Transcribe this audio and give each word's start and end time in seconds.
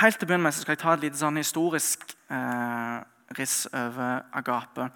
Helt 0.00 0.16
til 0.16 0.24
å 0.24 0.28
begynne 0.30 0.46
med 0.48 0.54
skal 0.56 0.72
jeg 0.72 0.80
ta 0.80 0.92
et 0.96 1.02
lite 1.04 1.18
sånn 1.20 1.36
historisk 1.36 2.14
eh, 2.32 3.00
riss 3.36 3.66
over 3.68 4.22
agape. 4.38 4.86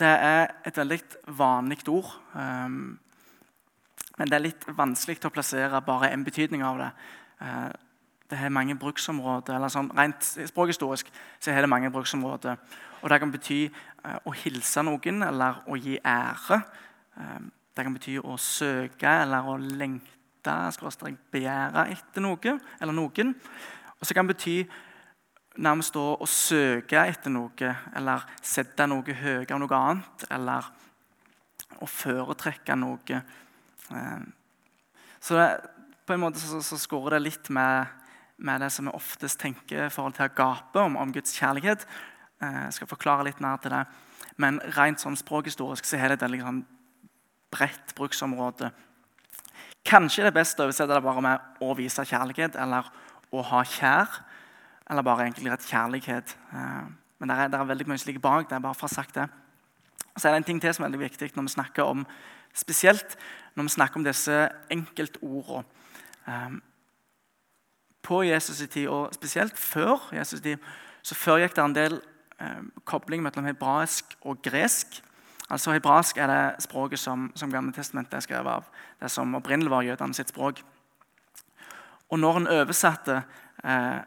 Det 0.00 0.08
er 0.08 0.54
et 0.64 0.78
veldig 0.80 0.98
vanlig 1.36 1.82
ord. 1.92 2.08
Um, 2.32 2.96
men 4.16 4.32
det 4.32 4.38
er 4.38 4.44
litt 4.46 4.64
vanskelig 4.78 5.20
å 5.28 5.32
plassere 5.34 5.82
bare 5.84 6.08
en 6.08 6.24
betydning 6.24 6.64
av 6.64 6.80
det. 6.80 6.88
Eh, 7.44 7.68
det 8.32 8.40
har 8.40 8.56
mange 8.56 8.78
bruksområder. 8.80 9.54
eller 9.58 9.68
sånn, 9.68 9.92
Rent 9.92 10.24
språkhistorisk 10.24 11.12
så 11.38 11.52
har 11.52 11.60
det 11.60 11.68
mange 11.70 11.92
bruksområder. 11.92 12.56
Og 13.02 13.10
Det 13.10 13.20
kan 13.20 13.32
bety 13.32 13.60
eh, 13.68 14.18
å 14.24 14.32
hilse 14.32 14.82
noen 14.82 15.22
eller 15.22 15.60
å 15.68 15.76
gi 15.76 16.00
ære. 16.00 16.62
Eh, 17.20 17.38
det 17.76 17.84
kan 17.84 17.92
bety 17.92 18.16
å 18.24 18.38
søke 18.40 19.20
eller 19.20 19.52
å 19.52 19.60
lengte, 19.60 20.15
begjære 20.46 21.86
etter 21.94 22.24
noe 22.24 22.58
eller 22.80 22.96
noen. 22.96 23.34
Og 23.96 24.06
så 24.06 24.14
kan 24.14 24.26
det 24.26 24.36
bety 24.36 24.56
nærmest 25.62 25.96
å 25.96 26.26
søke 26.28 27.00
etter 27.08 27.32
noe 27.32 27.70
eller 27.96 28.26
sette 28.44 28.86
noe 28.88 29.16
høyere 29.16 29.56
enn 29.56 29.64
noe 29.64 29.78
annet. 29.78 30.26
Eller 30.30 30.68
å 31.82 31.88
foretrekke 31.90 32.76
noe. 32.78 33.20
Eh, 33.92 34.26
så 35.20 35.38
det, 35.38 35.48
på 36.06 36.14
en 36.14 36.22
måte 36.22 36.40
så, 36.40 36.60
så 36.62 36.78
skårer 36.80 37.16
det 37.16 37.24
litt 37.24 37.50
med, 37.54 37.90
med, 38.36 38.62
det 38.62 38.70
som 38.72 38.88
vi 38.88 38.94
oftest 38.96 39.40
tenker 39.42 39.86
i 39.86 39.92
forhold 39.92 40.16
til 40.16 40.28
agape, 40.28 40.80
om, 40.80 40.98
om 41.00 41.12
Guds 41.14 41.34
kjærlighet. 41.36 41.86
Eh, 42.40 42.62
jeg 42.68 42.78
skal 42.78 42.92
forklare 42.92 43.28
litt 43.28 43.42
mer 43.44 43.60
til 43.62 43.74
det. 43.74 43.84
Men 44.42 44.60
rent 44.76 45.02
sånn 45.02 45.18
språkhistorisk 45.18 45.88
så 45.88 45.98
er 45.98 46.10
det 46.10 46.18
et 46.18 46.26
veldig 46.26 46.42
sånn 46.44 46.64
bredt 47.52 47.94
bruksområde. 47.96 48.70
Kanskje 49.86 50.24
det 50.24 50.32
er 50.32 50.40
best 50.40 50.58
å 50.58 50.66
oversette 50.66 50.94
det 50.94 51.02
bare 51.02 51.22
med 51.22 51.40
'å 51.62 51.76
vise 51.76 52.02
kjærlighet' 52.02 52.60
eller 52.60 52.90
'å 53.32 53.42
ha 53.42 53.62
kjær'. 53.62 54.20
Eller 54.90 55.02
bare 55.02 55.26
egentlig 55.26 55.50
rett 55.50 55.66
kjærlighet. 55.66 56.36
Eh, 56.52 56.86
men 57.18 57.28
det 57.28 57.38
er, 57.38 57.48
det 57.48 57.60
er 57.60 57.64
veldig 57.64 57.86
mye 57.88 57.98
som 57.98 58.08
ligger 58.08 58.20
bak 58.20 58.50
det. 58.50 58.62
bare 58.62 58.74
for 58.74 58.86
å 58.86 58.90
ha 58.90 58.94
sagt 58.94 59.14
det. 59.14 59.28
Så 60.16 60.28
er 60.28 60.32
det 60.32 60.36
en 60.36 60.44
ting 60.44 60.60
til 60.60 60.74
som 60.74 60.84
er 60.84 60.88
veldig 60.88 61.10
viktig 61.10 61.36
når 61.36 61.42
vi 61.42 61.48
snakker 61.48 61.82
om 61.82 62.06
spesielt 62.56 63.16
når 63.56 63.62
vi 63.62 63.68
snakker 63.68 64.00
om 64.00 64.04
disse 64.04 64.48
enkeltordene. 64.72 65.64
Um, 66.26 66.62
på 68.02 68.22
Jesus' 68.22 68.62
i 68.62 68.66
tid, 68.66 68.88
og 68.88 69.14
spesielt 69.14 69.58
før 69.58 70.10
Jesus' 70.12 70.42
tid, 70.42 70.58
så 71.02 71.14
foregikk 71.14 71.56
det 71.56 71.64
en 71.64 71.74
del 71.74 72.00
um, 72.40 72.72
kobling 72.84 73.22
mellom 73.22 73.46
hebraisk 73.46 74.16
og 74.22 74.42
gresk. 74.42 75.00
Altså 75.50 75.72
Hebraisk 75.72 76.18
er 76.18 76.26
det 76.26 76.64
språket 76.64 76.98
som, 76.98 77.30
som 77.34 77.52
Gammeltestamentet 77.52 78.14
er 78.14 78.24
skrevet 78.24 78.50
av. 78.50 78.66
Det 79.00 79.10
som 79.10 79.34
opprinnelig 79.38 79.70
var 79.70 79.86
jødene 79.86 80.14
sitt 80.14 80.32
språk. 80.32 80.62
Og 82.10 82.18
når 82.18 82.40
en 82.40 82.52
oversatte 82.60 83.20
eh, 83.64 84.00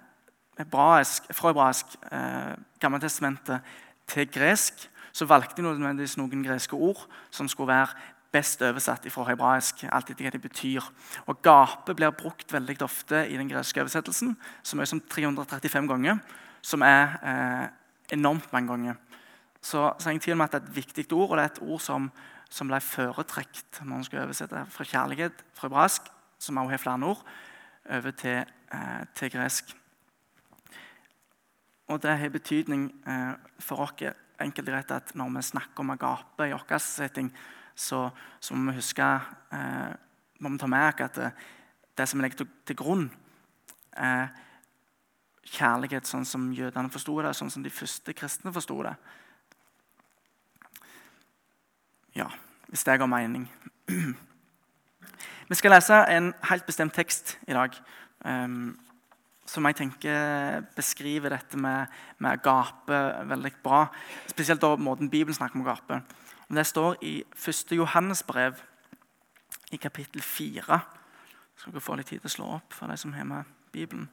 hebraisk, 0.59 1.31
fra 1.35 1.53
hebraisk 1.53 1.95
eh, 2.11 2.55
Gammeltestamentet 2.79 3.59
til 4.07 4.31
gresk, 4.31 4.89
så 5.11 5.25
valgte 5.25 5.55
de 5.57 5.65
nødvendigvis 5.65 6.17
noen 6.19 6.43
greske 6.43 6.75
ord 6.75 7.07
som 7.31 7.47
skulle 7.47 7.73
være 7.73 7.95
best 8.31 8.61
oversatt 8.61 9.07
fra 9.11 9.25
hebraisk. 9.31 9.83
alt 9.91 10.09
etter 10.09 10.27
hva 10.27 10.31
de 10.31 10.39
betyr. 10.39 10.85
Og 11.27 11.41
Gape 11.41 11.95
blir 11.95 12.11
brukt 12.11 12.53
veldig 12.53 12.81
ofte 12.81 13.25
i 13.27 13.37
den 13.37 13.49
greske 13.49 13.81
oversettelsen, 13.81 14.37
så 14.63 14.77
mye 14.77 14.85
som 14.85 15.01
335 15.01 15.87
ganger. 15.87 16.19
Som 16.61 16.81
er 16.81 17.15
eh, 17.23 17.67
enormt 18.11 18.51
mange 18.53 18.67
ganger. 18.67 18.95
Så, 19.61 19.93
så 19.99 20.13
jeg 20.13 20.21
tvil 20.23 20.37
om 20.37 20.45
at 20.45 20.53
det 20.55 20.61
er 20.61 20.69
et 20.69 20.75
viktig 20.75 21.05
ord, 21.13 21.29
og 21.29 21.37
det 21.37 21.43
er 21.43 21.51
et 21.51 21.61
ord 21.61 21.81
som, 21.83 22.07
som 22.49 22.69
ble 22.71 22.79
foretrekt 22.83 23.81
når 23.81 23.89
man 23.91 24.07
skulle 24.07 24.23
oversette 24.23 24.63
fra 24.71 24.87
kjærlighet 24.87 25.43
fra 25.57 25.67
hebraisk, 25.67 26.07
som 26.39 26.57
også 26.57 26.71
har 26.71 26.83
flere 26.83 27.09
ord, 27.09 27.25
over 27.89 28.11
til, 28.11 28.45
eh, 28.73 29.05
til 29.15 29.31
gresk. 29.31 29.75
Og 31.89 32.01
det 32.01 32.17
har 32.17 32.29
betydning 32.29 32.89
eh, 33.07 33.33
for 33.59 33.83
oss 33.83 34.13
enkelt 34.39 34.69
rett 34.69 34.91
at 34.91 35.15
når 35.15 35.33
vi 35.35 35.41
snakker 35.41 35.83
om 35.83 35.89
agape 35.89 36.47
i 36.47 36.53
vår 36.53 36.77
setting, 36.79 37.31
så, 37.75 38.09
så, 38.39 38.55
må 38.55 38.71
vi 38.71 38.77
huske 38.77 39.03
eh, 39.03 39.95
må 40.39 40.49
vi 40.49 40.57
ta 40.57 40.67
med 40.67 41.01
at 41.01 41.15
det, 41.15 41.31
det 41.97 42.07
som 42.07 42.21
legger 42.21 42.37
til, 42.37 42.47
til 42.65 42.75
grunn, 42.75 43.09
er 43.91 44.29
kjærlighet 45.49 46.07
sånn 46.07 46.27
som 46.27 46.51
jødene 46.53 46.91
forsto 46.93 47.17
det, 47.21 47.33
sånn 47.35 47.51
som 47.51 47.63
de 47.65 47.73
første 47.73 48.13
kristne 48.13 48.53
forsto 48.53 48.77
det. 48.85 48.93
Ja, 52.19 52.27
hvis 52.67 52.83
det 52.83 52.97
ga 52.99 53.05
mening. 53.07 53.45
Vi 55.49 55.55
skal 55.55 55.71
lese 55.71 55.95
en 56.11 56.33
helt 56.49 56.65
bestemt 56.67 56.93
tekst 56.93 57.37
i 57.47 57.55
dag. 57.55 57.77
Um, 58.25 58.75
som 59.47 59.65
jeg 59.65 59.77
tenker 59.79 60.65
beskriver 60.75 61.31
dette 61.33 61.57
med, 61.57 61.87
med 62.19 62.41
gape 62.43 62.99
veldig 63.31 63.53
bra. 63.63 63.85
Spesielt 64.27 64.61
da 64.61 64.75
måten 64.75 65.09
Bibelen 65.09 65.37
snakker 65.37 65.57
om 65.57 65.65
gape. 65.65 66.01
Det 66.49 66.65
står 66.67 66.99
i 67.01 67.15
1. 67.47 67.71
Johannes 67.79 68.23
brev, 68.23 68.59
i 69.71 69.77
kapittel 69.77 70.21
4. 70.21 70.79
Skal 71.55 71.73
dere 71.73 71.87
få 71.87 71.95
litt 71.95 72.11
tid 72.11 72.19
til 72.19 72.29
å 72.29 72.35
slå 72.35 72.53
opp 72.59 72.75
for 72.75 72.91
de 72.91 72.97
som 72.99 73.13
har 73.15 73.25
med 73.29 73.57
Bibelen. 73.71 74.09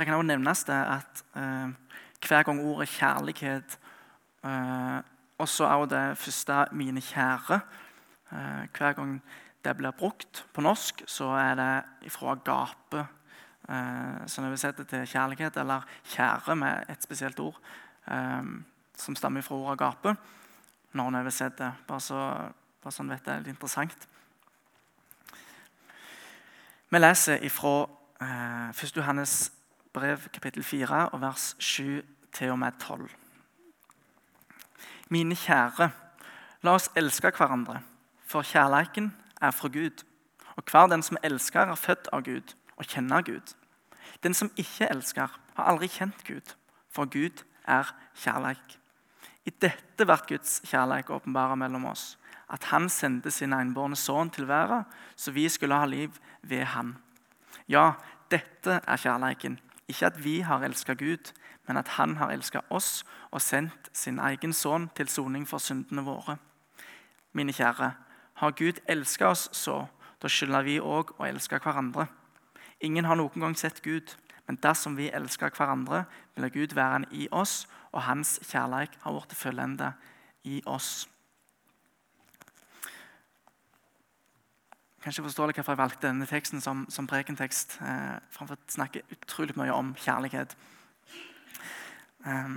Det 0.00 0.06
kan 0.06 0.14
også 0.16 0.26
nevnes 0.26 0.62
det 0.64 0.76
at 0.88 1.18
eh, 1.36 1.72
hver 2.28 2.42
gang 2.42 2.60
ordet 2.64 2.88
'kjærlighet' 2.88 3.78
eh, 4.44 5.02
Også 5.38 5.64
av 5.64 5.88
det 5.88 6.18
første 6.18 6.66
'mine 6.72 7.00
kjære'. 7.00 7.60
Eh, 8.32 8.68
hver 8.78 8.92
gang 8.92 9.22
det 9.64 9.76
blir 9.76 9.90
brukt 9.90 10.46
på 10.54 10.60
norsk, 10.60 11.02
så 11.06 11.24
er 11.24 11.54
det 11.54 12.12
fra 12.12 12.34
gape. 12.34 13.06
Eh, 13.68 14.26
som 14.26 14.56
setter 14.56 14.84
til 14.84 15.06
kjærlighet, 15.06 15.56
eller 15.56 15.80
'kjære' 16.04 16.54
med 16.54 16.84
et 16.88 17.02
spesielt 17.02 17.40
ord. 17.40 17.60
Eh, 18.08 18.44
som 18.96 19.16
stammer 19.16 19.40
fra 19.40 19.54
ordet 19.54 19.78
'gape'. 19.80 20.16
Når 20.92 21.08
en 21.08 21.14
oversetter. 21.14 21.72
Bare 21.86 22.00
så, 22.00 22.52
bare 22.82 22.92
sånn 22.92 23.08
vet 23.08 23.24
det 23.24 23.34
er 23.34 23.38
litt 23.38 23.48
interessant. 23.48 24.08
Vi 26.90 26.98
leser 26.98 27.38
ifra 27.42 27.86
eh, 28.20 28.84
1. 28.84 28.96
Johannes 28.96 29.59
brev 29.92 30.18
kapittel 30.32 30.64
4 30.64 31.08
og 31.08 31.20
vers 31.20 31.56
7 31.58 32.02
til 32.32 32.50
og 32.50 32.58
med 32.58 32.72
12. 32.80 33.10
Mine 35.10 35.34
kjære, 35.34 35.90
la 36.62 36.74
oss 36.78 36.90
elske 36.96 37.32
hverandre, 37.34 37.80
for 38.22 38.46
kjærleiken 38.46 39.10
er 39.42 39.50
fra 39.50 39.68
Gud. 39.68 40.04
Og 40.56 40.62
hver 40.70 40.86
den 40.86 41.02
som 41.02 41.18
elsker, 41.22 41.60
er 41.66 41.74
født 41.74 42.08
av 42.12 42.22
Gud 42.22 42.54
og 42.76 42.86
kjenner 42.86 43.22
Gud. 43.26 43.54
Den 44.22 44.34
som 44.34 44.50
ikke 44.56 44.86
elsker, 44.90 45.26
har 45.56 45.64
aldri 45.64 45.88
kjent 45.90 46.22
Gud, 46.26 46.54
for 46.90 47.10
Gud 47.10 47.42
er 47.66 47.90
kjærleik. 48.14 48.78
I 49.44 49.50
dette 49.50 50.06
blir 50.06 50.26
Guds 50.28 50.60
kjærleik 50.70 51.10
åpenbara 51.10 51.56
mellom 51.58 51.88
oss, 51.90 52.18
at 52.50 52.64
Han 52.70 52.88
sendte 52.88 53.30
sin 53.30 53.52
enbårne 53.52 53.96
sønn 53.96 54.30
til 54.30 54.46
verden, 54.48 54.84
så 55.16 55.30
vi 55.30 55.48
skulle 55.48 55.74
ha 55.74 55.86
liv 55.86 56.14
ved 56.42 56.64
Han. 56.64 56.96
Ja, 57.68 57.92
dette 58.30 58.80
er 58.86 58.96
kjærleiken, 58.96 59.58
ikke 59.90 60.10
at 60.10 60.20
vi 60.24 60.40
har 60.46 60.64
elska 60.64 60.94
Gud, 60.94 61.32
men 61.68 61.76
at 61.76 61.88
Han 61.98 62.16
har 62.16 62.30
elska 62.32 62.60
oss 62.70 63.04
og 63.30 63.42
sendt 63.42 63.90
sin 63.92 64.18
egen 64.18 64.52
sønn 64.52 64.88
til 64.94 65.08
soning 65.08 65.48
for 65.48 65.58
syndene 65.58 66.02
våre. 66.06 66.38
Mine 67.32 67.52
kjære, 67.52 67.92
har 68.34 68.50
Gud 68.56 68.80
elska 68.88 69.26
oss 69.26 69.48
så, 69.52 69.84
da 70.22 70.28
skylder 70.28 70.64
vi 70.64 70.80
òg 70.80 71.12
å 71.18 71.26
elske 71.28 71.60
hverandre. 71.60 72.06
Ingen 72.80 73.04
har 73.04 73.18
noen 73.20 73.44
gang 73.44 73.56
sett 73.56 73.82
Gud, 73.84 74.16
men 74.46 74.58
dersom 74.62 74.96
vi 74.96 75.10
elsker 75.12 75.52
hverandre, 75.54 76.04
vil 76.34 76.50
Gud 76.50 76.74
være 76.74 77.04
i 77.12 77.28
oss, 77.30 77.68
og 77.92 78.02
hans 78.02 78.38
kjærlighet 78.42 78.96
har 79.02 79.12
blitt 79.12 79.36
fullende 79.36 79.92
i 80.44 80.62
oss. 80.66 81.08
Kanskje 85.00 85.24
forstår 85.24 85.48
dere 85.48 85.56
hvorfor 85.56 85.72
jeg 85.72 85.80
valgte 85.80 86.08
denne 86.08 86.26
teksten 86.28 86.60
som, 86.60 86.82
som 86.92 87.06
prekentekst. 87.08 87.78
Eh, 87.80 88.16
framfor 88.34 88.58
å 88.58 88.72
snakke 88.72 89.00
utrolig 89.14 89.54
mye 89.56 89.72
om 89.72 89.94
kjærlighet. 89.96 90.52
Eh, 92.28 92.50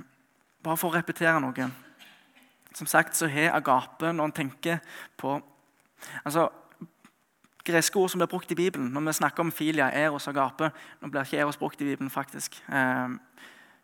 bare 0.63 0.79
for 0.79 0.91
å 0.91 0.97
repetere 0.97 1.39
noe. 1.39 1.69
Som 2.75 2.89
sagt 2.89 3.15
så 3.15 3.29
har 3.31 3.55
agape, 3.55 4.11
når 4.11 4.27
en 4.27 4.35
tenker 4.41 4.83
på 5.17 5.37
altså, 6.25 6.49
Greske 7.63 7.95
ord 7.95 8.09
som 8.11 8.19
blir 8.19 8.27
brukt 8.27 8.49
i 8.51 8.57
Bibelen 8.59 8.89
når 8.91 9.05
vi 9.05 9.11
snakker 9.21 9.39
om 9.39 9.51
filia, 9.55 9.85
eros 9.95 10.25
agape 10.27 10.67
Nå 10.99 11.07
blir 11.07 11.23
ikke 11.23 11.37
eros 11.39 11.55
brukt 11.55 11.79
i 11.79 11.85
Bibelen, 11.87 12.09
faktisk. 12.11 12.57
Eh, 12.67 13.13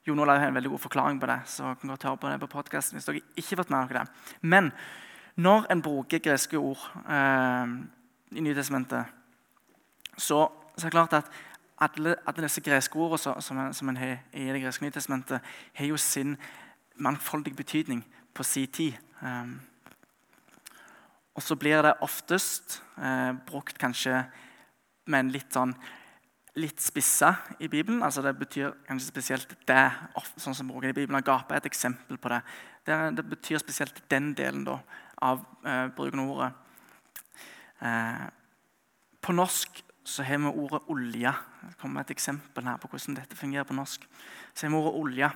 Jon 0.03 0.19
Olav 0.19 0.41
har 0.41 0.51
en 0.51 0.57
veldig 0.57 0.73
god 0.73 0.83
forklaring 0.83 1.21
på 1.21 1.29
det. 1.31 1.39
så 1.45 1.75
kan 1.79 1.94
godt 1.94 2.03
høre 2.03 2.17
på 2.17 2.29
det 2.29 2.41
på 2.41 2.51
podcasten 2.57 2.97
hvis 2.97 3.07
dere 3.07 3.23
ikke 3.38 3.56
har 3.56 3.61
fått 3.63 3.71
med 3.71 3.88
dere 3.88 4.03
det. 4.03 4.35
Men 4.41 4.71
når 5.39 5.69
en 5.71 5.81
bruker 5.81 6.19
greske 6.19 6.59
ord 6.59 6.83
eh, 7.07 7.79
i 8.31 8.41
Nytestamentet, 8.41 9.05
så, 10.17 10.47
så 10.77 10.85
er 10.85 10.89
det 10.89 10.91
klart 10.91 11.13
at 11.13 11.31
alle, 11.79 12.15
alle 12.27 12.43
disse 12.43 12.61
greske 12.61 12.99
ordene 12.99 13.41
som, 13.41 13.61
som 13.73 13.89
en 13.89 13.97
har 13.97 14.17
i 14.33 14.49
Det 14.51 14.61
greske 14.61 14.85
nytestamentet, 14.85 15.41
har 15.73 15.85
jo 15.85 15.97
sin 15.97 16.37
mangfoldige 16.95 17.55
betydning 17.55 18.05
på 18.33 18.43
sin 18.43 18.67
tid. 18.67 18.93
Um, 19.21 19.59
og 21.35 21.43
så 21.43 21.55
blir 21.55 21.81
det 21.81 21.93
oftest 22.03 22.81
eh, 22.97 23.31
brukt 23.47 23.77
kanskje 23.79 24.25
med 25.07 25.19
en 25.19 25.31
litt 25.31 25.53
sånn 25.55 25.71
litt 26.59 26.81
spissa 26.83 27.29
i 27.63 27.69
Bibelen. 27.71 28.03
altså 28.03 28.21
Det 28.21 28.33
betyr 28.35 28.73
kanskje 28.87 29.07
spesielt 29.07 29.53
det, 29.69 29.85
sånn 30.35 30.57
som 30.57 30.67
bruker 30.67 30.91
i 30.91 30.97
Bibelen. 30.97 31.21
Agape 31.21 31.55
er 31.55 31.61
et 31.61 31.69
eksempel 31.69 32.17
på 32.19 32.31
det. 32.33 32.41
Det, 32.83 32.97
det 33.15 33.25
betyr 33.29 33.61
spesielt 33.61 34.01
den 34.11 34.33
delen 34.35 34.65
da, 34.67 34.79
av 35.21 35.45
eh, 35.63 35.87
bruken 35.95 36.25
av 36.25 36.33
ordet. 36.33 36.49
Eh, 37.81 38.27
på 39.21 39.35
norsk 39.35 39.83
så 40.03 40.23
har 40.23 40.37
vi 40.37 40.45
ordet 40.45 40.81
olje. 40.87 41.33
Det 41.61 41.77
kommer 41.81 42.01
et 42.01 42.11
eksempel 42.11 42.65
her 42.65 42.77
på 42.81 42.89
hvordan 42.89 43.17
dette 43.19 43.37
fungerer 43.37 43.67
på 43.67 43.77
norsk. 43.77 44.07
Så 44.53 44.65
har 44.65 44.73
vi 44.73 44.79
ordet 44.79 45.01
olje. 45.01 45.31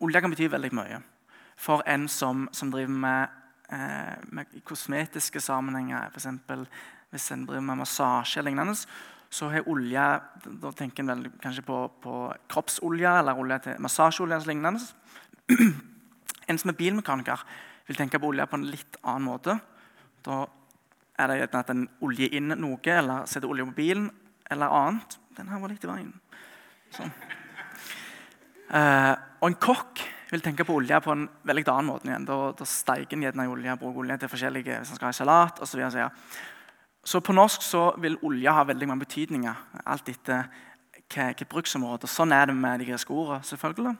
Olje 0.00 0.20
kan 0.20 0.32
bety 0.32 0.48
veldig 0.50 0.72
mye. 0.74 1.00
For 1.56 1.82
en 1.86 2.08
som, 2.08 2.48
som 2.52 2.70
driver 2.72 2.94
med, 3.04 3.28
eh, 3.68 4.16
med 4.32 4.60
kosmetiske 4.64 5.40
sammenhenger, 5.40 6.10
f.eks. 6.10 6.26
hvis 7.10 7.30
en 7.32 7.46
driver 7.46 7.60
med 7.60 7.82
massasje 7.82 8.40
eller 8.40 8.50
lignende, 8.50 8.74
så 9.30 9.48
har 9.50 9.68
olje 9.68 10.20
Da 10.62 10.70
tenker 10.72 11.02
en 11.02 11.08
vel 11.10 11.30
kanskje 11.42 11.62
på, 11.66 11.78
på 12.02 12.34
kroppsolje 12.48 13.18
eller 13.18 13.38
olje 13.38 13.58
til 13.58 13.80
massasjeolje 13.80 14.36
eller 14.36 14.46
lignende. 14.46 14.80
En 16.48 16.58
som 16.58 16.68
er 16.68 16.76
bilmekaniker, 16.76 17.40
vil 17.86 17.96
tenke 17.96 18.18
på 18.20 18.28
olje 18.28 18.44
på 18.46 18.58
en 18.58 18.66
litt 18.68 18.98
annen 19.00 19.24
måte. 19.24 19.54
Da 20.26 20.42
er 21.18 21.30
det 21.30 21.54
at 21.54 21.70
en 21.70 21.86
oljer 22.02 22.34
inn 22.34 22.54
noe, 22.58 22.80
eller 22.90 23.28
setter 23.30 23.50
olje 23.50 23.66
på 23.70 23.76
bilen, 23.76 24.08
eller 24.50 24.72
annet. 24.74 25.18
Den 25.36 25.50
her 25.50 25.62
var 25.62 25.72
litt 25.72 25.84
i 25.84 25.90
veien. 25.90 26.12
Sånn. 26.94 27.12
Eh, 28.74 29.14
og 29.40 29.50
en 29.50 29.60
kokk 29.60 30.00
vil 30.30 30.42
tenke 30.42 30.66
på 30.66 30.74
olje 30.78 30.98
på 31.04 31.12
en 31.12 31.26
veldig 31.46 31.64
annen 31.68 31.90
måte. 31.92 32.08
igjen. 32.08 32.26
Da, 32.26 32.38
da 32.58 32.66
steiker 32.66 33.16
en 33.16 33.26
gjerne 33.26 33.48
olje, 33.50 33.76
bruker 33.78 34.02
olje 34.02 34.18
til 34.22 34.32
forskjellige 34.32 34.80
hvis 34.80 34.90
en 34.94 34.98
skal 34.98 35.10
ha 35.10 35.16
salat 35.16 35.60
osv. 35.62 35.74
Så, 35.74 35.78
videre, 35.78 36.08
så, 37.04 37.20
på 37.20 37.36
norsk 37.36 37.62
så 37.62 37.84
vil 38.02 38.18
olje 38.26 38.56
ha 38.56 38.64
veldig 38.66 38.88
mange 38.90 39.04
betydninger. 39.04 39.62
Alt 39.84 40.10
etter 40.10 40.48
hvilket 41.04 41.48
bruksområde. 41.50 42.10
Sånn 42.10 42.34
er 42.34 42.48
det 42.50 42.56
med 42.58 42.82
de 42.82 42.90
greske 42.90 43.14
ordene. 43.14 43.44
selvfølgelig. 43.44 43.94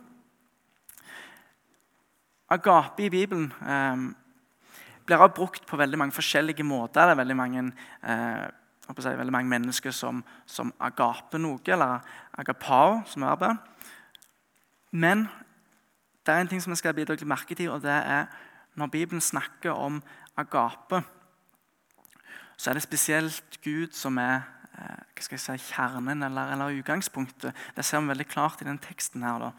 Agape 2.55 3.06
i 3.06 3.10
Bibelen 3.10 3.52
um, 3.60 4.10
blir 5.06 5.21
også 5.21 5.35
brukt 5.35 5.67
på 5.67 5.77
veldig 5.77 5.99
mange 5.99 6.17
forskjellige 6.17 6.65
måter. 6.65 7.05
Det 7.05 7.11
er 7.11 7.21
veldig 7.21 7.37
mange, 7.37 7.73
eh, 8.03 8.47
si, 8.89 9.09
veldig 9.09 9.33
mange 9.33 9.49
mennesker 9.49 9.91
som, 9.91 10.25
som, 10.47 10.73
agaper 10.81 11.39
noe, 11.39 11.61
eller 11.67 12.01
agapao, 12.39 13.03
som 13.06 13.23
er 13.23 13.37
det. 13.37 13.53
Men 14.93 15.29
det 16.27 16.35
er 16.35 16.41
en 16.41 16.49
ting 16.49 16.62
som 16.62 16.73
jeg 16.73 16.79
skal 16.79 16.95
bidra 16.95 17.17
til 17.17 17.29
merke 17.29 17.55
til, 17.55 17.71
og 17.71 17.83
det 17.83 17.91
er 17.93 18.27
når 18.75 18.87
Bibelen 18.87 19.21
snakker 19.21 19.71
om 19.71 20.03
agape, 20.37 21.03
så 22.56 22.71
er 22.71 22.75
det 22.75 22.83
spesielt 22.83 23.59
Gud 23.62 23.93
som 23.93 24.19
er 24.19 24.43
eh, 24.79 25.01
hva 25.15 25.23
skal 25.23 25.37
jeg 25.37 25.45
si, 25.61 25.73
kjernen 25.75 26.23
eller, 26.23 26.53
eller, 26.55 26.79
utgangspunktet. 26.81 27.55
Det 27.77 27.85
ser 27.85 28.01
vi 28.01 28.12
veldig 28.12 28.27
klart 28.27 28.62
i 28.62 28.69
den 28.69 28.79
teksten 28.79 29.23
her. 29.23 29.39
Da, 29.39 29.51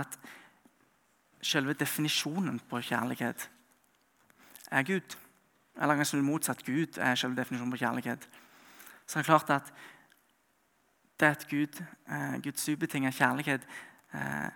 at 0.00 0.18
selve 1.42 1.72
definisjonen 1.72 2.60
på 2.68 2.80
kjærlighet 2.84 3.48
er 4.70 4.82
Gud. 4.82 5.16
Eller 5.78 5.96
kanskje 5.96 6.22
motsatt. 6.22 6.64
Gud 6.66 6.98
er 6.98 7.14
selve 7.14 7.36
definisjonen 7.36 7.72
på 7.72 7.80
kjærlighet. 7.84 8.28
Så 9.06 9.18
det 9.18 9.24
er 9.24 9.30
klart 9.30 9.50
at 9.50 9.72
det 11.20 11.26
at 11.26 11.46
Gud, 11.50 11.82
eh, 12.08 12.42
Guds 12.42 12.68
ubetinget 12.68 13.14
kjærlighet 13.14 13.66
eh, 14.14 14.50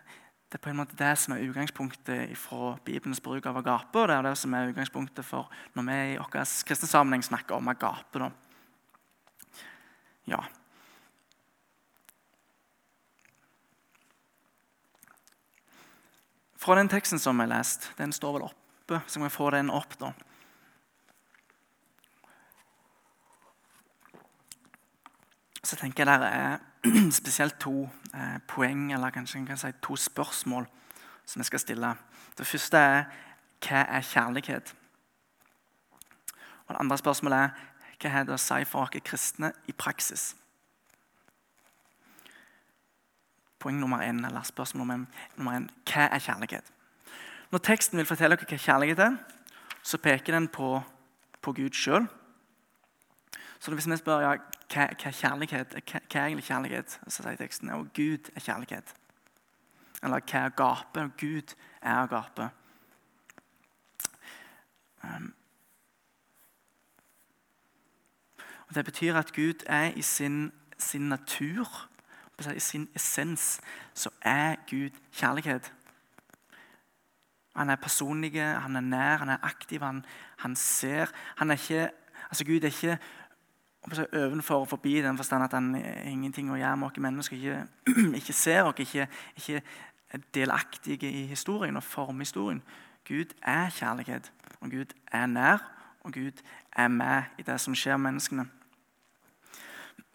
det 0.52 0.58
er 0.58 0.62
på 0.66 0.68
en 0.68 0.76
måte 0.76 0.96
det 1.00 1.14
som 1.16 1.32
er 1.32 1.46
utgangspunktet 1.46 2.34
fra 2.36 2.74
Bibelens 2.84 3.22
bruk 3.24 3.46
av 3.48 3.56
agape. 3.56 3.96
Og 3.98 4.08
det 4.10 4.16
er 4.18 4.26
det 4.26 4.32
som 4.36 4.52
er 4.52 4.68
utgangspunktet 4.68 5.24
for 5.24 5.48
når 5.72 5.86
vi 5.86 5.94
i 6.12 6.18
vår 6.20 6.28
kristne 6.68 6.88
sammenheng 6.90 7.24
snakker 7.24 7.56
om 7.56 7.70
agape. 7.72 8.20
Da. 8.20 8.28
Ja. 10.28 10.42
Fra 16.60 16.76
den 16.76 16.92
teksten 16.92 17.18
som 17.18 17.40
har 17.40 17.48
lest, 17.48 17.88
den 17.96 18.12
står 18.12 18.36
vel 18.36 18.50
oppe, 18.92 19.10
så 19.10 19.18
må 19.18 19.26
jeg 19.26 19.32
få 19.32 19.50
den 19.50 19.70
opp. 19.70 19.94
da. 20.00 20.12
Så 25.62 25.76
tenker 25.76 26.04
jeg 26.04 26.20
der 26.20 26.26
er 26.26 26.58
spesielt 27.20 27.60
to 27.60 27.88
eh, 28.14 28.38
poeng, 28.48 28.92
eller 28.92 29.10
kanskje 29.10 29.46
kan 29.46 29.58
si 29.58 29.72
to 29.82 29.96
spørsmål 29.96 30.66
som 31.26 31.40
jeg 31.40 31.46
skal 31.46 31.60
stille. 31.60 31.94
Det 32.38 32.46
første 32.46 32.76
er 32.76 33.04
hva 33.62 33.84
er 33.88 34.00
kjærlighet? 34.02 34.74
Og 36.66 36.74
Det 36.74 36.80
andre 36.80 36.98
spørsmålet 36.98 37.38
er 37.38 37.50
hva 38.02 38.10
har 38.10 38.24
det 38.24 38.34
å 38.34 38.40
si 38.40 38.64
for 38.64 38.82
oss 38.82 39.04
kristne 39.04 39.52
i 39.66 39.72
praksis? 39.72 40.34
Poeng 43.58 43.78
nummer 43.78 44.02
én, 44.02 44.26
eller 44.26 44.42
spørsmål 44.42 45.06
nummer 45.36 45.54
én 45.54 45.70
hva 45.86 46.08
er 46.10 46.18
kjærlighet? 46.18 46.72
Når 47.52 47.58
teksten 47.58 47.98
vil 48.00 48.08
fortelle 48.08 48.36
dere 48.36 48.48
hva 48.48 48.56
kjærlighet 48.56 49.00
er, 49.04 49.16
så 49.84 49.98
peker 50.00 50.32
den 50.32 50.48
på, 50.48 50.78
på 51.42 51.52
Gud 51.52 51.76
sjøl. 51.76 52.06
Så 53.60 53.74
hvis 53.74 53.88
vi 53.90 53.96
spør 54.00 54.22
ja, 54.24 54.30
hva, 54.72 54.86
hva, 54.88 55.10
kjærlighet, 55.12 55.74
hva, 55.76 56.00
hva 56.00 56.20
er 56.20 56.30
egentlig 56.30 56.46
kjærlighet, 56.48 56.96
så 57.06 57.26
sier 57.26 57.36
teksten 57.36 57.70
at 57.70 57.92
Gud 57.92 58.30
er 58.32 58.40
kjærlighet. 58.40 58.94
Eller 60.02 60.24
hva 60.24 60.40
er 60.40 60.48
agape? 60.48 61.04
Gud 61.20 61.52
er 61.82 62.00
agape. 62.06 62.48
Um, 65.02 65.34
og 68.68 68.74
Det 68.74 68.84
betyr 68.84 69.20
at 69.20 69.32
Gud 69.36 69.66
er 69.66 69.92
i 69.92 70.02
sin, 70.02 70.52
sin 70.78 71.08
natur, 71.08 71.68
i 72.54 72.60
sin 72.60 72.88
essens, 72.94 73.60
så 73.94 74.10
er 74.22 74.56
Gud 74.70 74.90
kjærlighet. 75.12 75.72
Han 77.56 77.70
er 77.70 77.76
personlig, 77.76 78.32
han 78.40 78.76
er 78.76 78.80
nær, 78.80 79.16
han 79.16 79.28
er 79.28 79.42
aktiv, 79.42 79.82
han, 79.82 80.04
han 80.36 80.56
ser. 80.56 81.12
Han 81.36 81.50
er 81.50 81.60
ikke, 81.60 81.90
altså 82.28 82.44
Gud 82.44 82.64
er 82.64 82.72
ikke 82.72 82.98
ovenfor 84.12 84.60
og 84.60 84.68
forbi 84.68 85.02
den 85.02 85.16
forstand 85.16 85.44
at 85.44 85.52
han 85.52 85.74
er 85.74 86.06
ingenting 86.06 86.52
å 86.52 86.56
gjøre 86.56 86.76
med 86.76 86.88
oss 86.88 87.02
mennesker. 87.02 87.36
Ikke, 87.36 87.66
ikke 88.20 88.32
ser 88.32 88.62
oss, 88.62 88.78
ikke, 88.78 89.08
ikke 89.36 89.62
er 90.12 90.24
delaktige 90.34 91.10
i 91.10 91.26
historien 91.26 91.76
og 91.76 91.82
former 91.84 92.24
historien. 92.24 92.62
Gud 93.08 93.34
er 93.42 93.70
kjærlighet, 93.70 94.32
og 94.60 94.70
Gud 94.70 94.94
er 95.12 95.26
nær, 95.26 95.64
og 96.00 96.12
Gud 96.12 96.42
er 96.72 96.88
med 96.88 97.22
i 97.38 97.42
det 97.42 97.60
som 97.60 97.74
skjer 97.74 97.96
med 97.96 98.12
menneskene. 98.12 98.46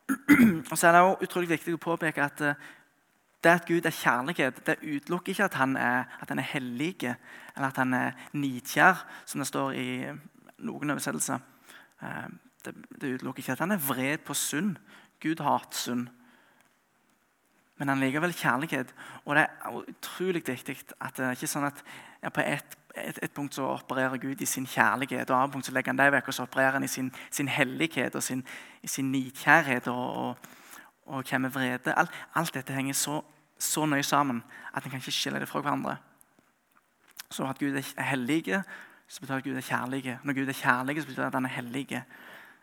Og 0.71 0.77
så 0.77 0.87
er 0.87 0.91
Det 0.91 1.01
også 1.01 1.23
utrolig 1.23 1.49
viktig 1.49 1.73
å 1.75 1.79
påpeke 1.83 2.23
at 2.23 2.41
eh, 2.41 2.67
det 3.43 3.53
at 3.53 3.67
Gud 3.67 3.85
er 3.85 3.93
kjærlighet, 3.93 4.65
det 4.65 4.79
utelukker 4.81 5.29
ikke 5.29 5.43
at 5.43 5.53
han 5.53 5.77
er, 5.77 6.03
er 6.27 6.41
hellig 6.41 6.95
eller 7.03 7.67
at 7.67 7.77
han 7.77 7.93
er 7.93 8.11
nidkjær, 8.33 9.05
som 9.25 9.39
det 9.39 9.47
står 9.47 9.71
i 9.71 9.87
noen 10.65 10.89
oversettelser. 10.89 11.39
Eh, 12.01 12.29
det, 12.65 12.73
det 13.01 13.13
utelukker 13.15 13.43
ikke 13.43 13.51
at 13.51 13.63
han 13.65 13.71
er 13.71 13.83
vred 13.87 14.17
på 14.25 14.33
synd. 14.33 14.75
Gud 15.21 15.41
hater 15.41 15.77
synd. 15.77 16.07
Men 17.77 17.93
han 17.93 18.01
liker 18.01 18.23
vel 18.23 18.33
kjærlighet. 18.33 18.93
Og 19.25 19.35
det 19.37 19.45
er 19.45 19.79
utrolig 19.93 20.43
viktig 20.47 20.77
at 21.01 21.17
det 21.17 21.25
er 21.25 21.37
ikke 21.37 21.49
sånn 21.49 21.69
at 21.69 21.81
på 22.33 22.41
et, 22.41 22.77
et, 22.97 23.19
et, 23.21 23.33
punkt 23.33 23.55
så 23.55 23.67
opererer 23.75 24.17
Gud 24.21 24.41
i 24.41 24.49
sin 24.49 24.65
kjærlighet, 24.65 25.29
og 25.29 25.35
et 25.35 25.37
annet 25.37 25.53
punkt 25.53 25.67
så 25.69 25.73
legger 25.75 25.93
han 25.93 25.99
det 25.99 26.09
vekk, 26.17 26.31
og 26.31 26.33
så 26.33 26.47
opererer 26.47 26.79
han 26.79 26.87
i 26.87 26.89
sin, 26.91 27.11
sin 27.29 27.47
hellighet 27.47 28.15
og 28.17 28.25
sin, 28.25 28.41
i 28.81 28.89
sin 28.89 29.11
nidkjærhet 29.13 29.87
og, 29.93 30.07
og, 30.23 30.53
og 31.07 31.23
hvem 31.29 31.45
er 31.45 31.49
vrede. 31.49 31.93
Alt, 31.97 32.11
alt, 32.35 32.53
dette 32.53 32.73
henger 32.73 32.93
så, 32.93 33.21
så 33.59 33.85
nøye 33.85 34.03
sammen 34.03 34.43
at 34.73 34.83
en 34.83 34.91
kan 34.91 34.99
ikke 34.99 35.11
skille 35.11 35.39
det 35.39 35.49
fra 35.49 35.61
hverandre. 35.61 35.97
Så 37.29 37.47
at 37.47 37.59
Gud 37.59 37.75
er 37.75 38.03
hellig, 38.03 38.43
så 39.07 39.21
betyr 39.21 39.35
at 39.35 39.43
Gud 39.43 39.55
er 39.55 39.61
kjærlig. 39.61 40.19
Når 40.23 40.33
Gud 40.33 40.47
er 40.47 40.53
kjærlig, 40.53 41.01
så 41.01 41.07
betyr 41.07 41.21
det 41.21 41.27
at 41.27 41.39
han 41.39 41.45
er 41.45 41.55
hellig. 41.55 42.03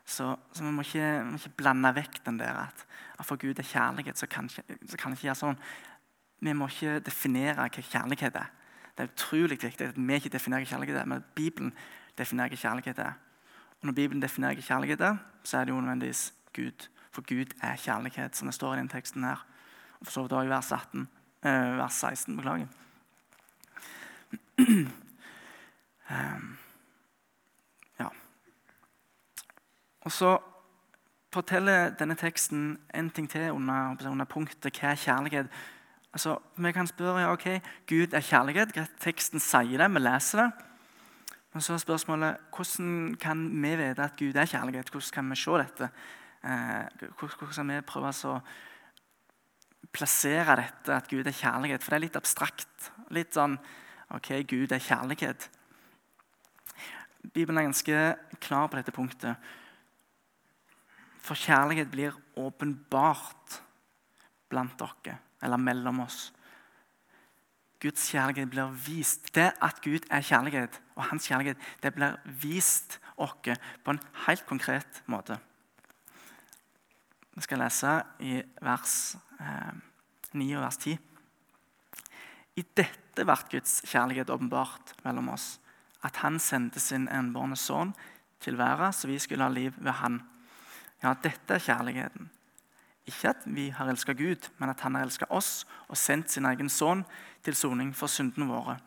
Så, 0.04 0.36
så 0.52 0.64
vi, 0.64 0.70
må 0.70 0.82
ikke, 0.82 1.24
vi, 1.24 1.30
må 1.30 1.40
ikke, 1.40 1.56
blande 1.56 1.94
vekk 1.96 2.20
den 2.26 2.38
der 2.38 2.52
at, 2.66 2.86
at 3.18 3.24
for 3.26 3.36
Gud 3.40 3.58
er 3.58 3.62
kjærlighet, 3.62 4.18
så 4.18 4.26
kan, 4.26 4.44
ikke, 4.44 4.78
så 4.88 4.96
kan 4.96 5.12
ikke 5.12 5.28
gjøre 5.28 5.40
sånn. 5.40 5.58
Vi 6.44 6.52
må 6.52 6.68
ikke 6.68 6.98
definere 7.00 7.56
hva 7.56 7.68
kjærlighet 7.72 8.36
er. 8.36 8.50
Det 8.94 9.04
er 9.04 9.12
utrolig 9.12 9.58
viktig 9.62 9.88
at 9.88 9.96
vi 9.98 10.14
ikke 10.14 10.32
definerer 10.32 10.66
hva 10.66 10.74
kjærlighet 10.74 11.00
er, 11.00 11.08
men 11.08 11.24
Bibelen 11.34 11.72
definerer 12.18 12.52
hva 12.52 12.60
kjærlighet 12.60 13.00
er. 13.02 13.14
Og 13.80 13.88
Når 13.88 13.96
Bibelen 13.96 14.22
definerer 14.22 14.60
hva 14.60 14.66
kjærlighet 14.68 15.00
er, 15.00 15.16
så 15.44 15.58
er 15.58 15.64
det 15.64 15.72
jo 15.72 15.80
nødvendigvis 15.80 16.32
Gud. 16.54 16.88
For 17.14 17.22
Gud 17.22 17.54
er 17.62 17.76
kjærlighet, 17.78 18.36
som 18.36 18.48
det 18.50 18.54
står 18.56 18.74
i 18.74 18.78
den 18.82 18.88
teksten 18.90 19.24
her. 19.24 19.46
Og 20.00 20.06
for 20.06 20.12
så 20.12 20.22
vidt 20.24 20.32
også 20.32 20.46
i 20.46 20.50
vers, 20.50 20.72
18, 20.72 21.08
eh, 21.44 21.78
vers 21.78 21.94
16. 21.94 22.36
Beklager. 22.36 22.66
ja. 28.00 28.08
Og 30.00 30.12
så 30.12 30.38
forteller 31.34 31.94
denne 31.98 32.14
teksten 32.14 32.78
en 32.94 33.10
ting 33.10 33.30
til 33.30 33.50
under, 33.52 33.96
under 34.10 34.24
punktet 34.24 34.76
'Hva 34.78 34.88
er 34.90 34.94
kjærlighet?' 34.94 35.48
Altså, 36.14 36.38
Vi 36.56 36.72
kan 36.72 36.86
spørre 36.86 37.20
ja, 37.20 37.32
ok, 37.32 37.44
Gud 37.88 38.12
er 38.12 38.20
kjærlighet. 38.20 38.88
Teksten 39.00 39.40
sier 39.40 39.78
det, 39.78 39.94
vi 39.94 39.98
leser 39.98 40.42
det. 40.42 40.52
Men 41.52 41.62
så 41.62 41.72
er 41.72 41.78
spørsmålet 41.82 42.36
hvordan 42.54 43.14
kan 43.20 43.62
vi 43.62 43.76
vite 43.76 44.02
at 44.02 44.16
Gud 44.18 44.34
er 44.34 44.46
kjærlighet? 44.46 44.90
Hvordan 44.90 45.10
kan 45.12 45.30
vi 45.30 45.36
se 45.36 45.50
dette? 45.50 45.88
Eh, 46.44 47.08
hvordan 47.16 47.72
vi 47.72 47.80
prøve 47.88 48.12
å 48.28 48.36
plassere 49.94 50.58
dette, 50.60 50.92
at 50.92 51.08
Gud 51.08 51.26
er 51.26 51.36
kjærlighet? 51.36 51.82
For 51.82 51.94
det 51.94 51.98
er 51.98 52.04
litt 52.04 52.18
abstrakt. 52.20 52.90
Litt 53.14 53.36
sånn 53.36 53.56
OK, 54.12 54.42
Gud 54.50 54.74
er 54.74 54.82
kjærlighet. 54.84 55.48
Bibelen 57.32 57.62
er 57.62 57.70
ganske 57.70 58.00
klar 58.44 58.68
på 58.68 58.76
dette 58.76 58.92
punktet. 58.92 59.40
For 61.24 61.38
kjærlighet 61.40 61.88
blir 61.88 62.16
åpenbart 62.36 63.60
blant 64.52 64.76
dere, 64.76 65.16
eller 65.40 65.62
mellom 65.62 66.02
oss. 66.04 66.26
Guds 67.80 68.04
kjærlighet 68.12 68.52
blir 68.52 68.76
vist. 68.84 69.32
Det 69.32 69.48
at 69.64 69.80
Gud 69.84 70.04
er 70.12 70.24
kjærlighet, 70.24 70.76
og 70.96 71.08
hans 71.08 71.24
kjærlighet, 71.28 71.56
det 71.80 71.94
blir 71.96 72.20
vist 72.44 72.98
oss 73.16 73.36
på 73.40 73.94
en 73.94 74.04
helt 74.26 74.44
konkret 74.48 75.02
måte. 75.08 75.40
Vi 77.34 77.42
skal 77.42 77.58
lese 77.58 77.96
i 78.22 78.36
vers 78.62 79.16
eh, 79.42 79.74
9 80.38 80.52
og 80.54 80.62
vers 80.62 80.78
10. 80.78 80.98
I 82.54 82.62
dette 82.78 83.26
ble 83.26 83.36
Guds 83.50 83.80
kjærlighet 83.90 84.30
åpenbart 84.30 84.94
mellom 85.02 85.32
oss, 85.34 85.56
at 86.06 86.22
Han 86.22 86.38
sendte 86.38 86.78
sin 86.82 87.08
enbårne 87.10 87.58
sønn 87.58 87.90
til 88.44 88.58
verden, 88.60 88.94
så 88.94 89.10
vi 89.10 89.18
skulle 89.18 89.42
ha 89.42 89.50
liv 89.50 89.74
ved 89.78 89.98
Han. 89.98 90.20
Ja, 91.02 91.14
dette 91.14 91.56
er 91.56 91.66
kjærligheten. 91.66 92.30
Ikke 93.10 93.34
at 93.34 93.42
vi 93.44 93.68
har 93.74 93.90
elsket 93.90 94.16
Gud, 94.16 94.48
men 94.58 94.70
at 94.70 94.80
Han 94.86 94.94
har 94.94 95.04
elsket 95.04 95.30
oss 95.30 95.64
og 95.88 95.98
sendt 95.98 96.30
sin 96.30 96.46
egen 96.46 96.70
sønn 96.70 97.02
til 97.42 97.58
soning 97.58 97.90
for 97.96 98.06
syndene 98.06 98.46
våre. 98.48 98.78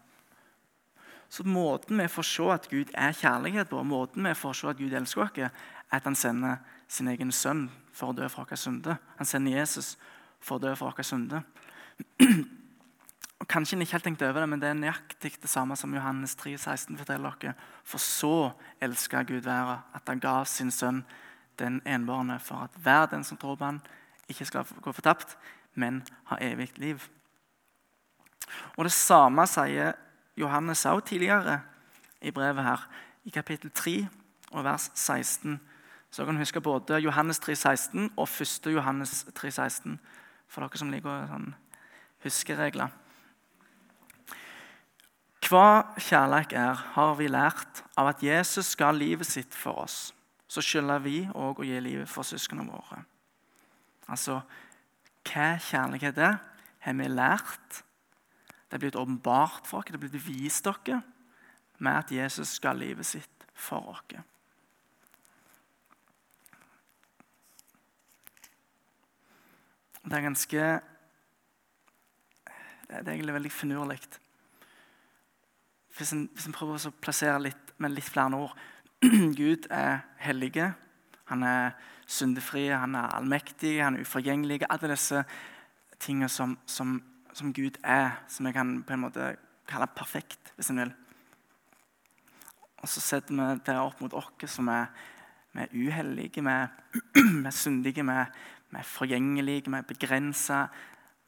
Så 1.30 1.44
Måten 1.44 2.00
vi 2.00 2.08
får 2.08 2.24
se 2.24 2.48
at 2.54 2.70
Gud 2.72 2.94
er 2.96 3.12
kjærlighet 3.12 3.68
på, 3.70 3.84
måten 3.84 4.24
vi 4.24 4.34
får 4.34 4.54
se 4.56 4.70
at 4.72 4.80
Gud 4.80 4.94
elsker 4.96 5.28
oss, 5.28 5.52
at 5.92 6.04
han 6.04 6.16
sender 6.16 6.58
sin 6.88 7.08
egen 7.08 7.32
sønn 7.32 7.68
for 7.96 8.12
å 8.12 8.16
dø 8.16 8.28
for 8.30 8.46
våre 8.46 8.58
synder. 8.60 9.00
Han 9.18 9.28
sender 9.28 9.58
Jesus 9.58 9.96
for 10.40 10.58
å 10.58 10.64
dø 10.64 10.74
for 10.76 10.92
våre 10.92 11.06
synder. 11.08 11.44
Og 13.38 13.48
Kanskje 13.50 13.78
en 13.78 13.86
ikke 13.86 13.98
helt 13.98 14.08
tenkte 14.08 14.30
over 14.30 14.42
det, 14.42 14.50
men 14.50 14.62
det 14.62 14.70
er 14.72 14.80
nøyaktig 14.80 15.36
det 15.42 15.50
samme 15.50 15.76
som 15.78 15.94
Johannes 15.94 16.36
3, 16.40 16.56
16 16.58 16.98
forteller 16.98 17.38
dere. 17.42 17.54
For 17.86 18.02
så 18.02 18.52
elska 18.82 19.22
Gud 19.24 19.46
verden, 19.46 19.84
at 19.94 20.10
han 20.10 20.22
ga 20.24 20.42
sin 20.50 20.72
sønn 20.74 21.04
den 21.62 21.82
enbårne, 21.86 22.40
for 22.40 22.68
at 22.68 22.76
hver 22.82 23.06
den 23.12 23.24
som 23.24 23.38
tror 23.38 23.56
på 23.58 23.66
han, 23.66 23.80
ikke 24.28 24.46
skal 24.46 24.66
gå 24.82 24.92
fortapt, 24.92 25.38
men 25.74 26.02
ha 26.32 26.38
evig 26.42 26.72
liv. 26.82 27.08
Og 28.78 28.84
Det 28.86 28.94
samme 28.94 29.46
sier 29.48 29.94
Johannes 30.38 30.86
òg 30.86 31.04
tidligere 31.06 31.62
i 32.22 32.32
brevet 32.32 32.64
her, 32.64 32.88
i 33.26 33.30
kapittel 33.30 33.72
3 33.72 34.08
og 34.52 34.64
vers 34.64 34.92
16. 34.96 35.60
Så 36.12 36.26
kan 36.26 36.36
du 36.36 36.42
huske 36.42 36.62
både 36.64 37.02
Johannes 37.04 37.40
3,16 37.44 38.10
og 38.16 38.30
1. 38.30 38.72
Johannes 38.74 39.26
3,16 39.36 39.98
for 40.48 40.64
dere 40.64 40.80
som 40.80 40.92
liker 40.92 41.28
sånn 41.30 41.52
huskeregler. 42.24 42.94
Hva 45.48 45.96
kjærlighet 45.96 46.56
er, 46.60 46.80
har 46.96 47.14
vi 47.20 47.30
lært 47.32 47.84
av 47.96 48.10
at 48.12 48.24
Jesus 48.24 48.74
ga 48.76 48.90
livet 48.92 49.28
sitt 49.30 49.56
for 49.56 49.84
oss. 49.86 50.12
Så 50.48 50.64
skylder 50.64 51.04
vi 51.04 51.22
òg 51.36 51.62
å 51.62 51.68
gi 51.68 51.80
livet 51.84 52.10
for 52.12 52.28
søsknene 52.28 52.68
våre. 52.68 53.04
Altså, 54.12 54.42
hva 55.28 55.50
kjærlighet 55.60 56.20
er, 56.20 56.40
har 56.84 56.96
vi 56.96 57.08
lært. 57.12 57.84
Det 58.68 58.76
er 58.76 58.84
blitt 58.84 59.00
åpenbart 59.00 59.68
for 59.68 59.80
oss, 59.80 59.92
det 59.92 60.00
er 60.00 60.04
blitt 60.04 60.28
vist 60.28 60.68
dere 60.68 61.02
med 61.84 61.94
at 61.94 62.12
Jesus 62.12 62.58
ga 62.64 62.74
livet 62.76 63.08
sitt 63.08 63.48
for 63.54 63.94
oss. 63.94 64.18
Det 70.08 70.16
er 70.16 70.24
ganske 70.24 70.64
Det 72.88 72.96
er 72.96 73.12
egentlig 73.12 73.36
veldig 73.36 73.52
finurlig 73.52 74.00
hvis 75.98 76.14
en 76.14 76.54
prøver 76.54 76.88
å 76.88 76.94
plassere 77.02 77.40
litt 77.42 77.72
med 77.82 77.96
litt 77.96 78.06
flere 78.06 78.38
ord 78.38 78.54
Gud 79.40 79.68
er 79.74 80.04
hellige, 80.22 80.72
han 81.30 81.44
er 81.46 81.76
syndefri, 82.10 82.68
han 82.72 82.96
er 82.98 83.12
allmektig, 83.18 83.76
han 83.84 83.98
er 83.98 84.06
uforgjengelig. 84.06 84.64
Alle 84.70 84.94
disse 84.94 85.24
tingene 86.02 86.30
som, 86.32 86.56
som, 86.66 86.96
som, 87.34 87.52
Gud 87.54 87.78
er, 87.84 88.24
som 88.32 88.48
jeg 88.48 88.56
kan 88.58 88.72
på 88.88 88.96
en 88.96 89.04
måte 89.04 89.28
kalle 89.70 89.90
perfekt, 89.94 90.54
hvis 90.56 90.72
en 90.72 90.82
vil. 90.82 90.94
Og 92.82 92.90
så 92.90 93.04
setter 93.04 93.38
vi 93.38 93.48
det 93.68 93.78
opp 93.82 94.02
mot 94.02 94.18
oss 94.18 94.54
som 94.56 94.70
er, 94.74 94.90
vi 95.54 95.66
er 95.66 95.74
uheldige, 95.74 96.42
vi 97.44 97.46
er 97.46 97.54
syndige, 97.54 98.06
vi 98.08 98.18
er 98.18 98.34
forgjengelige, 98.84 99.70
vi 99.72 99.78
er 99.78 99.88
begrensa. 99.88 100.66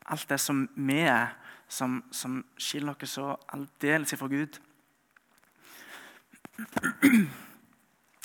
Alt 0.06 0.30
det 0.30 0.40
som 0.40 0.68
vi 0.76 1.00
er 1.00 1.36
som, 1.70 2.04
som 2.12 2.42
skiller 2.58 2.98
oss 2.98 3.14
så 3.14 3.36
aldeles 3.54 4.16
fra 4.18 4.28
Gud. 4.28 4.60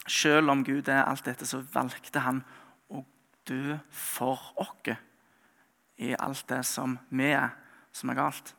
Selv 0.09 0.50
om 0.50 0.64
Gud 0.64 0.88
er 0.88 1.04
alt 1.04 1.25
dette, 1.28 1.47
så 1.47 1.62
valgte 1.75 2.25
han 2.25 2.42
å 2.88 3.04
dø 3.49 3.78
for 3.90 4.40
oss 4.61 4.97
i 5.97 6.14
alt 6.18 6.49
det 6.50 6.64
som 6.66 6.99
vi 7.11 7.30
er, 7.30 7.52
som 7.92 8.11
er 8.11 8.18
galt. 8.18 8.54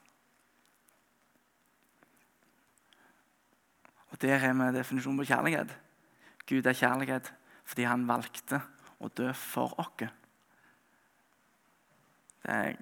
Og 4.14 4.22
Der 4.22 4.40
har 4.40 4.54
vi 4.54 4.78
definisjonen 4.78 5.20
på 5.20 5.28
kjærlighet. 5.28 5.74
Gud 6.48 6.66
er 6.66 6.78
kjærlighet 6.78 7.34
fordi 7.66 7.84
han 7.90 8.06
valgte 8.08 8.62
å 9.02 9.10
dø 9.10 9.34
for 9.34 9.74
oss. 9.82 10.06
Det 12.46 12.54
er 12.54 12.76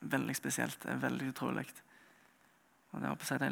veldig 0.00 0.36
spesielt. 0.36 0.78
Det 0.82 0.92
er 0.92 1.02
veldig 1.02 1.26
utrolig. 1.34 1.66
Og 2.90 3.00
det 3.00 3.08
er 3.08 3.12
å 3.12 3.26
si 3.28 3.36
det 3.42 3.50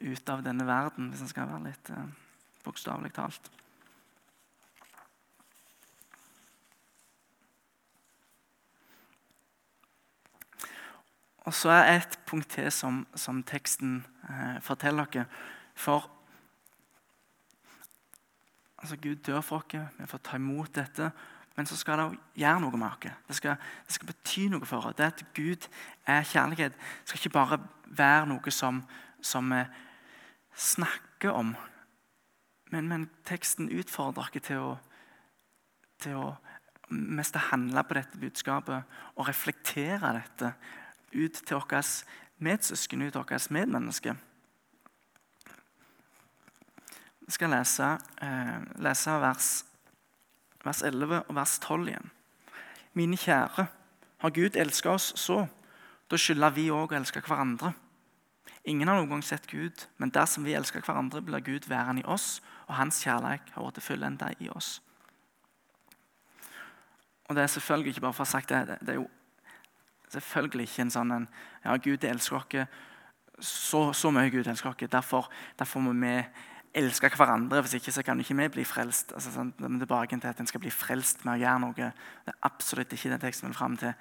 ute 0.00 0.32
av 0.32 0.42
denne 0.44 0.66
verden, 0.66 1.12
hvis 1.12 1.22
en 1.24 1.30
skal 1.30 1.48
være 1.48 1.68
litt 1.70 1.90
eh, 1.94 2.08
bokstavelig 2.66 3.12
talt. 3.14 3.50
Og 11.46 11.54
så 11.54 11.70
er 11.70 11.92
et 11.92 12.18
punkt 12.26 12.50
til 12.56 12.66
som, 12.74 13.04
som 13.14 13.44
teksten 13.46 14.00
eh, 14.26 14.58
forteller 14.66 15.06
dere. 15.14 15.28
For 15.78 16.10
altså 18.82 18.98
Gud 18.98 19.22
dør 19.22 19.40
for 19.46 19.62
oss, 19.62 19.94
vi 19.94 20.10
får 20.10 20.24
ta 20.26 20.40
imot 20.40 20.74
dette. 20.74 21.12
Men 21.56 21.66
så 21.66 21.76
skal 21.76 21.98
det 21.98 22.18
gjøre 22.42 22.60
noe 22.60 22.76
med 22.76 22.88
oss. 22.90 23.12
Det 23.28 23.36
skal, 23.38 23.56
det 23.86 23.94
skal 23.96 24.10
bety 24.10 24.48
noe 24.52 24.68
for 24.68 24.84
oss. 24.84 24.96
Det 24.96 25.06
at 25.06 25.22
Gud 25.34 25.68
er 26.04 26.26
kjærlighet, 26.28 26.76
det 26.76 27.08
skal 27.08 27.22
ikke 27.22 27.36
bare 27.38 27.60
være 27.96 28.26
noe 28.28 28.52
som, 28.52 28.82
som 29.24 29.52
vi 29.54 29.62
snakker 30.56 31.32
om. 31.32 31.54
Men, 32.72 32.88
men 32.90 33.08
teksten 33.24 33.70
utfordrer 33.72 34.26
oss 34.26 34.44
til 34.44 34.60
å, 34.60 34.74
til 36.02 36.18
å 36.20 36.28
mest 36.92 37.38
handle 37.48 37.82
på 37.82 37.96
dette 37.96 38.20
budskapet 38.20 38.98
og 39.16 39.28
reflektere 39.28 40.12
dette 40.20 40.52
ut 41.16 41.40
til 41.40 41.56
våre 41.56 41.80
medsøsken, 42.38 43.02
ut 43.02 43.16
til 43.16 43.24
våre 43.24 43.40
medmennesker. 43.50 44.20
Vi 47.26 47.34
skal 47.34 47.50
lese, 47.50 47.88
eh, 48.22 48.60
lese 48.78 49.16
vers 49.20 49.64
vers 50.66 50.82
11 50.82 51.22
og 51.24 51.34
vers 51.36 51.58
12 51.62 51.88
igjen. 51.88 52.12
Mine 52.96 53.18
kjære, 53.20 53.66
har 54.18 54.32
Gud 54.32 54.56
elsket 54.56 54.92
oss 54.92 55.12
så, 55.20 55.42
da 56.10 56.18
skylder 56.18 56.54
vi 56.56 56.70
òg 56.72 56.94
å 56.94 56.96
elske 56.98 57.20
hverandre. 57.20 57.74
Ingen 58.66 58.88
har 58.88 58.98
noen 58.98 59.10
gang 59.10 59.24
sett 59.24 59.46
Gud, 59.50 59.86
men 60.00 60.10
dersom 60.14 60.46
vi 60.46 60.56
elsker 60.56 60.82
hverandre, 60.82 61.22
blir 61.22 61.44
Gud 61.44 61.68
værende 61.70 62.02
i 62.02 62.08
oss, 62.08 62.40
og 62.66 62.78
hans 62.78 63.02
kjærlighet 63.04 63.52
har 63.54 63.66
vært 63.66 63.84
fullenda 63.84 64.32
i 64.40 64.48
oss. 64.50 64.80
Og 67.26 67.34
Det 67.34 67.42
er 67.42 67.52
selvfølgelig 67.52 67.94
ikke 67.94 68.04
bare 68.06 68.14
for 68.14 68.24
å 68.24 68.26
ha 68.26 68.30
sagt 68.30 68.50
det, 68.54 68.78
det 68.86 68.94
er 68.94 69.00
jo 69.00 69.08
selvfølgelig 70.14 70.68
ikke 70.68 70.84
en 70.86 70.92
sånn 70.94 71.14
en, 71.14 71.28
ja, 71.64 71.76
Gud 71.82 72.04
elsker 72.06 72.38
oss 72.38 72.68
så, 73.38 73.92
så 73.92 74.10
mye 74.14 74.30
Gud 74.30 74.46
elsker 74.46 74.70
oss. 74.70 74.90
Derfor, 74.90 75.28
derfor 75.58 75.82
må 75.84 75.92
vi 75.92 76.14
elske 76.76 77.10
hverandre. 77.16 77.62
Hvis 77.64 77.78
ikke 77.78 77.94
så 77.94 78.04
kan 78.06 78.20
ikke 78.20 78.36
vi 78.36 78.48
bli 78.58 78.66
frelst. 78.68 79.14
Altså, 79.16 79.32
sånn, 79.34 79.54
tilbake 79.56 80.18
til 80.20 80.28
at 80.30 80.40
En 80.40 80.48
skal 80.48 80.62
bli 80.62 80.70
frelst 80.70 81.24
med 81.24 81.36
å 81.36 81.42
gjøre 81.44 81.62
noe. 81.64 81.92
Det 82.26 82.34
er 82.34 82.42
absolutt 82.48 82.92
ikke 82.92 83.12
den 83.14 83.22
teksten 83.22 83.48
vil 83.48 83.56
fram 83.56 83.78
til. 83.80 83.94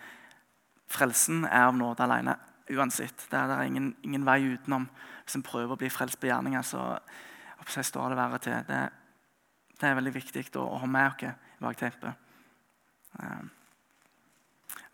Frelsen 0.91 1.45
er 1.45 1.69
av 1.69 1.77
nåde 1.77 2.03
alene 2.05 2.35
uansett. 2.73 3.27
Det 3.29 3.37
er, 3.37 3.47
det 3.49 3.57
er 3.57 3.69
ingen, 3.69 3.95
ingen, 4.03 4.25
vei 4.25 4.41
utenom. 4.53 4.87
Hvis 5.23 5.37
en 5.37 5.45
prøver 5.45 5.75
å 5.75 5.79
bli 5.79 5.89
frelst 5.93 6.19
på 6.21 6.29
gjerninger, 6.29 6.65
så, 6.65 6.85
så 7.67 7.83
står 7.85 8.13
det 8.13 8.19
verre 8.19 8.41
til. 8.43 8.57
Det, 8.67 8.81
det, 9.75 9.83
er 9.89 9.99
veldig 9.99 10.15
viktig 10.15 10.47
å, 10.59 10.65
å 10.75 10.81
ha 10.83 10.89
med 10.89 11.13
oss 11.13 11.43
bakteppet. 11.61 12.25
Eh, 13.21 13.45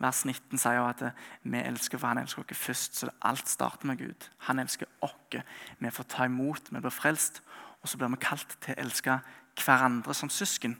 vers 0.01 0.21
19 0.25 0.59
sier 0.61 0.77
jo 0.77 0.85
at 0.87 1.01
vi 1.43 1.61
elsker 1.61 1.99
for 1.99 2.11
han 2.11 2.21
elsker 2.21 2.43
oss 2.43 2.63
først. 2.65 3.01
Så 3.01 3.11
alt 3.27 3.49
starter 3.49 3.89
med 3.89 4.01
Gud. 4.01 4.29
Han 4.47 4.61
elsker 4.63 4.89
oss. 5.01 5.17
Vi 5.79 5.91
får 5.91 6.09
ta 6.11 6.27
imot, 6.27 6.71
vi 6.71 6.79
blir 6.79 6.93
frelst. 6.93 7.41
Og 7.81 7.89
så 7.89 7.97
blir 7.97 8.11
vi 8.13 8.21
kalt 8.21 8.57
til 8.61 8.75
å 8.75 8.81
elske 8.81 9.19
hverandre 9.65 10.13
som 10.13 10.29
søsken. 10.29 10.77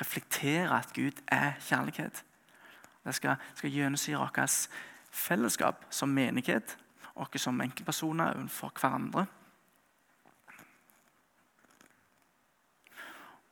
Reflektere 0.00 0.78
at 0.78 0.92
Gud 0.94 1.22
er 1.28 1.52
kjærlighet. 1.60 2.24
Det 3.04 3.14
skal, 3.14 3.36
skal 3.54 3.70
gjennomsyre 3.70 4.18
vårt 4.20 4.68
fellesskap 5.10 5.86
som 5.90 6.08
menighet, 6.08 6.76
og 7.14 7.34
som 7.36 7.60
enkeltpersoner 7.60 8.36
overfor 8.36 8.72
hverandre. 8.80 9.26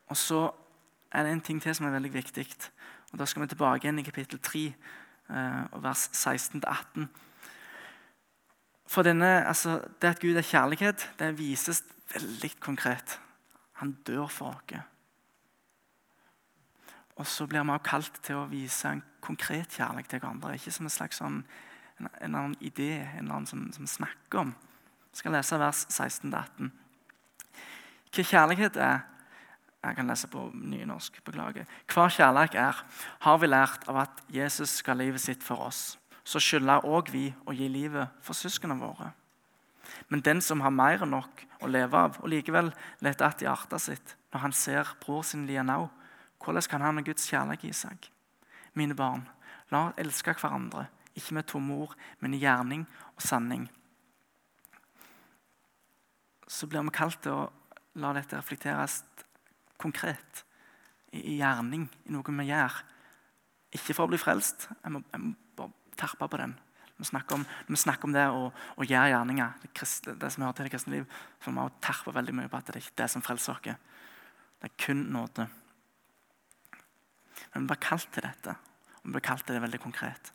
Og 0.08 0.16
så 0.16 0.50
er 1.12 1.22
det 1.22 1.32
en 1.32 1.40
ting 1.40 1.62
til 1.62 1.74
som 1.74 1.86
er 1.86 1.96
veldig 1.96 2.12
viktig. 2.14 2.46
Og 3.12 3.18
Da 3.18 3.26
skal 3.26 3.42
vi 3.42 3.48
tilbake 3.48 3.84
igjen 3.84 3.98
i 3.98 4.02
kapittel 4.02 4.38
3, 4.38 4.74
eh, 5.30 5.82
vers 5.82 6.10
16-18. 6.12 7.08
For 8.86 9.02
denne, 9.02 9.46
altså, 9.46 9.80
Det 10.00 10.08
at 10.08 10.20
Gud 10.20 10.36
er 10.36 10.42
kjærlighet, 10.42 11.10
det 11.18 11.38
vises 11.38 11.84
veldig 12.14 12.52
konkret. 12.60 13.18
Han 13.82 13.92
dør 14.06 14.26
for 14.26 14.54
oss. 14.54 14.80
Og 17.18 17.26
så 17.26 17.46
blir 17.50 17.66
vi 17.66 17.78
kalt 17.82 18.20
til 18.22 18.38
å 18.38 18.48
vise 18.50 18.90
en 18.92 19.02
konkret 19.24 19.74
kjærlighet 19.74 20.12
til 20.12 20.20
hverandre. 20.22 20.54
Ikke 20.54 20.70
som 20.74 20.86
en 20.86 20.94
slags 20.94 21.18
sånn, 21.18 21.40
en, 21.98 22.10
en 22.22 22.34
annen 22.34 22.56
idé 22.62 22.92
en 23.18 23.30
annen 23.30 23.46
som, 23.46 23.64
som 23.74 23.88
snakker 23.90 24.44
om. 24.44 24.52
Jeg 25.10 25.22
skal 25.22 25.34
lese 25.34 25.58
vers 25.58 25.84
16-18. 25.90 26.70
Hva 28.14 28.24
kjærlighet 28.24 28.76
er 28.76 29.00
Jeg 29.78 29.94
kan 29.94 30.08
lese 30.10 30.26
på 30.26 30.40
nynorsk. 30.52 31.20
Beklager. 31.24 31.66
Hva 31.86 32.08
kjærlighet 32.10 32.56
er, 32.58 32.80
har 33.22 33.36
vi 33.38 33.46
lært 33.46 33.86
av 33.88 34.00
at 34.02 34.22
Jesus 34.30 34.80
ga 34.82 34.94
livet 34.98 35.22
sitt 35.22 35.42
for 35.42 35.68
oss. 35.68 35.98
Så 36.26 36.42
skylder 36.42 36.84
òg 36.84 37.12
vi 37.14 37.28
å 37.46 37.54
gi 37.54 37.68
livet 37.70 38.10
for 38.22 38.34
søsknene 38.34 38.74
våre. 38.78 39.12
Men 40.08 40.22
den 40.24 40.42
som 40.44 40.62
har 40.64 40.74
mer 40.74 41.04
enn 41.04 41.14
nok 41.14 41.44
å 41.62 41.70
leve 41.70 41.98
av, 41.98 42.18
og 42.22 42.30
likevel 42.32 42.70
leter 43.04 43.42
i 43.42 43.48
hjertet 43.48 43.84
sitt 43.84 44.14
når 44.32 44.44
han 44.44 44.54
ser 44.54 44.94
bror 45.02 45.24
sin 45.24 45.46
Lianau, 45.48 45.88
hvordan 46.44 46.68
kan 46.70 46.84
han 46.84 47.00
ha 47.00 47.04
Guds 47.04 47.26
kjærlighet 47.30 47.64
i 47.68 47.74
seg? 47.74 48.10
Mine 48.78 48.94
barn, 48.94 49.24
la 49.72 49.88
oss 49.88 50.00
elske 50.00 50.36
hverandre, 50.38 50.86
ikke 51.16 51.38
med 51.38 51.48
tomme 51.50 51.78
ord, 51.82 51.94
men 52.20 52.36
i 52.36 52.42
gjerning 52.42 52.84
og 53.14 53.24
sanning. 53.24 53.66
Så 56.48 56.68
blir 56.68 56.84
vi 56.86 56.94
kalt 56.94 57.20
til 57.24 57.34
å 57.34 57.48
la 57.98 58.12
dette 58.16 58.38
reflekteres 58.38 59.02
konkret, 59.80 60.44
i, 61.12 61.38
gjerning, 61.38 61.88
i 62.04 62.12
noe 62.12 62.38
vi 62.38 62.48
gjør. 62.50 62.78
Ikke 63.74 63.94
for 63.96 64.06
å 64.06 64.12
bli 64.12 64.20
frelst. 64.20 64.68
Jeg 64.82 64.92
må, 64.92 65.02
jeg 65.12 65.22
må 65.24 65.34
bare 65.56 65.96
terpe 65.98 66.28
på 66.28 66.40
den. 66.40 66.54
Vi 66.98 67.04
snakker 67.04 67.38
om, 67.38 67.44
når 67.66 67.76
vi 67.76 67.78
snakker 67.78 68.08
om 68.08 68.14
det 68.14 68.24
å, 68.26 68.48
å 68.50 68.86
gjøre 68.86 69.12
gjerninger, 69.12 69.58
det, 69.62 69.68
kristne, 69.70 70.16
det, 70.18 70.32
som 70.34 70.42
hører 70.42 70.56
til 70.58 70.66
det 70.66 70.72
kristne 70.72 70.94
liv, 70.96 71.18
for 71.38 71.54
vi 71.54 71.66
terpe 71.84 72.14
veldig 72.16 72.32
mye 72.34 72.50
på 72.50 72.58
at 72.58 72.66
det 72.66 72.74
er 72.74 72.82
ikke 72.82 72.98
det 72.98 73.06
som 73.12 73.22
frelser 73.22 73.54
oss. 73.54 73.84
Det 74.58 74.66
er 74.66 74.72
kun 74.82 75.04
nåde. 75.14 75.46
Men 77.52 77.62
vi 77.62 77.70
blir 77.70 77.78
kalt 77.86 78.10
til 78.10 78.26
dette. 78.26 78.56
Og 78.98 79.06
vi 79.06 79.14
blir 79.14 79.24
kalt 79.28 79.46
til 79.46 79.54
det 79.54 79.62
veldig 79.62 79.80
konkret. 79.84 80.32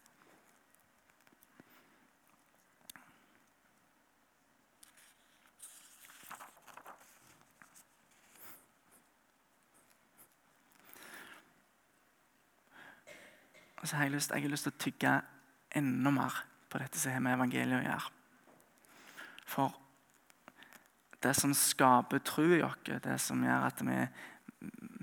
Og 13.83 13.91
så 13.91 13.99
har 13.99 14.07
jeg 14.07 14.15
lyst, 14.15 14.31
jeg 14.31 14.47
har 14.47 14.55
lyst 14.55 14.63
til 14.69 14.71
å 14.71 14.79
tygge 14.79 15.13
enda 15.75 16.11
mer 16.15 16.41
på 16.73 16.81
dette 16.81 16.97
som 16.97 17.13
har 17.13 17.21
med 17.21 17.37
evangeliet 17.37 17.77
å 17.77 17.85
gjøre. 17.85 18.11
For 19.53 19.79
det 21.23 21.33
som 21.37 21.53
skaper 21.55 22.23
tro 22.25 22.45
i 22.49 22.63
oss, 22.65 22.79
det 22.83 23.17
som 23.21 23.43
gjør 23.45 23.67
at 23.69 23.81
vi, 23.85 23.97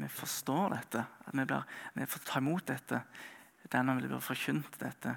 vi 0.03 0.09
forstår 0.11 0.75
dette, 0.75 1.05
at 1.07 1.37
vi, 1.37 1.45
blir, 1.47 1.67
vi 1.95 2.09
får 2.11 2.25
ta 2.27 2.41
imot 2.43 2.67
dette, 2.69 3.03
det 3.63 3.79
er 3.79 3.85
når 3.87 4.01
vi 4.01 4.11
blir 4.11 4.25
forkynt 4.25 4.81
dette. 4.81 5.15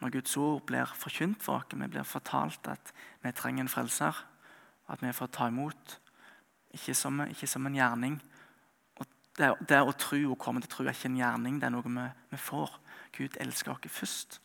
Når 0.00 0.12
Guds 0.14 0.36
ord 0.40 0.62
blir 0.68 0.92
forkynt 0.96 1.42
for 1.42 1.58
oss, 1.58 1.74
vi 1.74 1.88
blir 1.90 2.06
fortalt 2.06 2.70
at 2.70 2.92
vi 3.24 3.32
trenger 3.34 3.66
en 3.66 3.72
frelser, 3.72 4.22
at 4.90 5.02
vi 5.02 5.10
får 5.12 5.32
ta 5.34 5.48
imot, 5.50 5.96
ikke 6.78 6.94
som, 6.94 7.24
ikke 7.26 7.48
som 7.50 7.66
en 7.66 7.74
gjerning. 7.74 8.20
Og 9.02 9.10
det, 9.36 9.50
det 9.66 9.82
å 9.82 9.96
tro 9.98 10.20
og 10.30 10.38
komme 10.38 10.62
til 10.62 10.70
tro 10.70 10.86
er 10.86 10.94
ikke 10.94 11.10
en 11.10 11.18
gjerning, 11.18 11.58
det 11.58 11.66
er 11.68 11.74
noe 11.74 11.90
vi, 11.90 12.06
vi 12.30 12.40
får. 12.40 12.78
Gud 13.18 13.36
elsker 13.42 13.74
oss 13.74 13.98
først. 13.98 14.40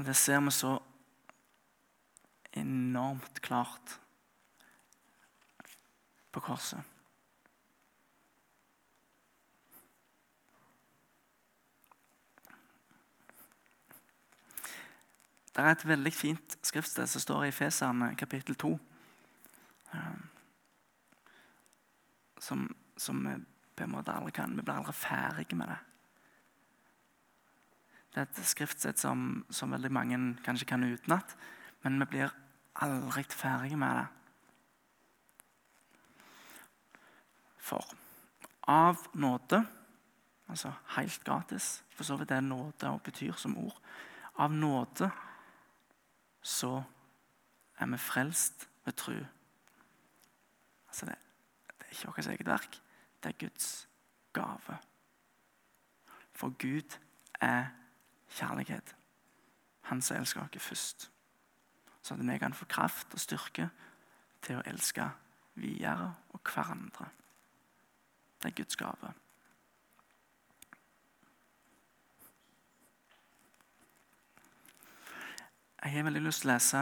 Og 0.00 0.06
Det 0.06 0.16
ser 0.16 0.40
vi 0.40 0.50
så 0.50 0.78
enormt 2.52 3.42
klart 3.42 4.00
på 6.32 6.40
korset. 6.40 6.80
Det 15.56 15.64
er 15.64 15.68
et 15.68 15.84
veldig 15.88 16.12
fint 16.12 16.56
skriftsted 16.62 17.06
som 17.06 17.20
står 17.20 17.44
i 17.44 17.52
Feserne 17.52 18.14
kapittel 18.16 18.56
2. 18.56 18.72
Um, 19.92 20.28
som, 22.40 22.76
som 22.96 23.20
vi 23.28 23.36
på 23.76 23.84
en 23.84 23.92
måte 23.92 24.16
aldri 24.16 24.32
kan 24.32 24.56
Vi 24.56 24.62
blir 24.62 24.80
aldri 24.80 24.96
ferdige 24.96 25.56
med 25.56 25.68
det. 25.68 25.89
Det 28.10 28.18
er 28.20 28.26
et 28.26 28.46
skriftsett 28.46 28.98
som, 28.98 29.44
som 29.50 29.70
veldig 29.70 29.90
mange 29.94 30.18
kanskje 30.44 30.66
kan 30.66 30.84
utenat, 30.84 31.36
men 31.84 32.00
vi 32.02 32.08
blir 32.16 32.32
aldri 32.82 33.22
ferdige 33.30 33.78
med 33.78 34.00
det. 34.00 34.06
For 37.60 37.86
av 38.70 39.06
nåde, 39.14 39.62
altså 40.50 40.72
helt 40.96 41.24
gratis 41.24 41.82
For 41.90 42.04
så 42.04 42.16
vidt 42.16 42.28
det 42.28 42.40
nåde 42.42 42.88
og 42.88 43.02
betyr 43.02 43.36
som 43.36 43.58
ord. 43.58 43.76
Av 44.40 44.52
nåde 44.52 45.10
så 46.42 46.82
er 47.76 47.86
vi 47.92 47.98
frelst 48.00 48.68
ved 48.84 48.96
tro. 48.96 49.16
Altså 50.88 51.06
det, 51.06 51.16
det 51.78 51.86
er 51.86 51.92
ikke 51.92 52.08
vårt 52.08 52.26
eget 52.26 52.46
verk, 52.46 52.80
det 53.22 53.28
er 53.28 53.38
Guds 53.46 53.88
gave. 54.32 54.78
For 56.32 56.54
Gud 56.58 56.96
er 57.40 57.68
kjærlighet. 58.30 58.94
Han 59.90 60.02
som 60.02 60.16
elsker 60.16 60.42
oss 60.42 60.62
først. 60.62 61.10
Så 62.02 62.14
at 62.14 62.26
vi 62.26 62.38
kan 62.38 62.54
få 62.54 62.64
kraft 62.64 63.14
og 63.14 63.20
styrke 63.20 63.68
til 64.42 64.56
å 64.56 64.62
elske 64.66 65.08
videre 65.54 66.14
og 66.32 66.40
hverandre. 66.44 67.10
Det 68.40 68.48
er 68.48 68.56
Guds 68.56 68.76
gave. 68.76 69.12
Jeg 75.84 75.92
har 75.92 76.02
veldig 76.04 76.22
lyst 76.22 76.42
til 76.42 76.50
å 76.50 76.52
lese 76.52 76.80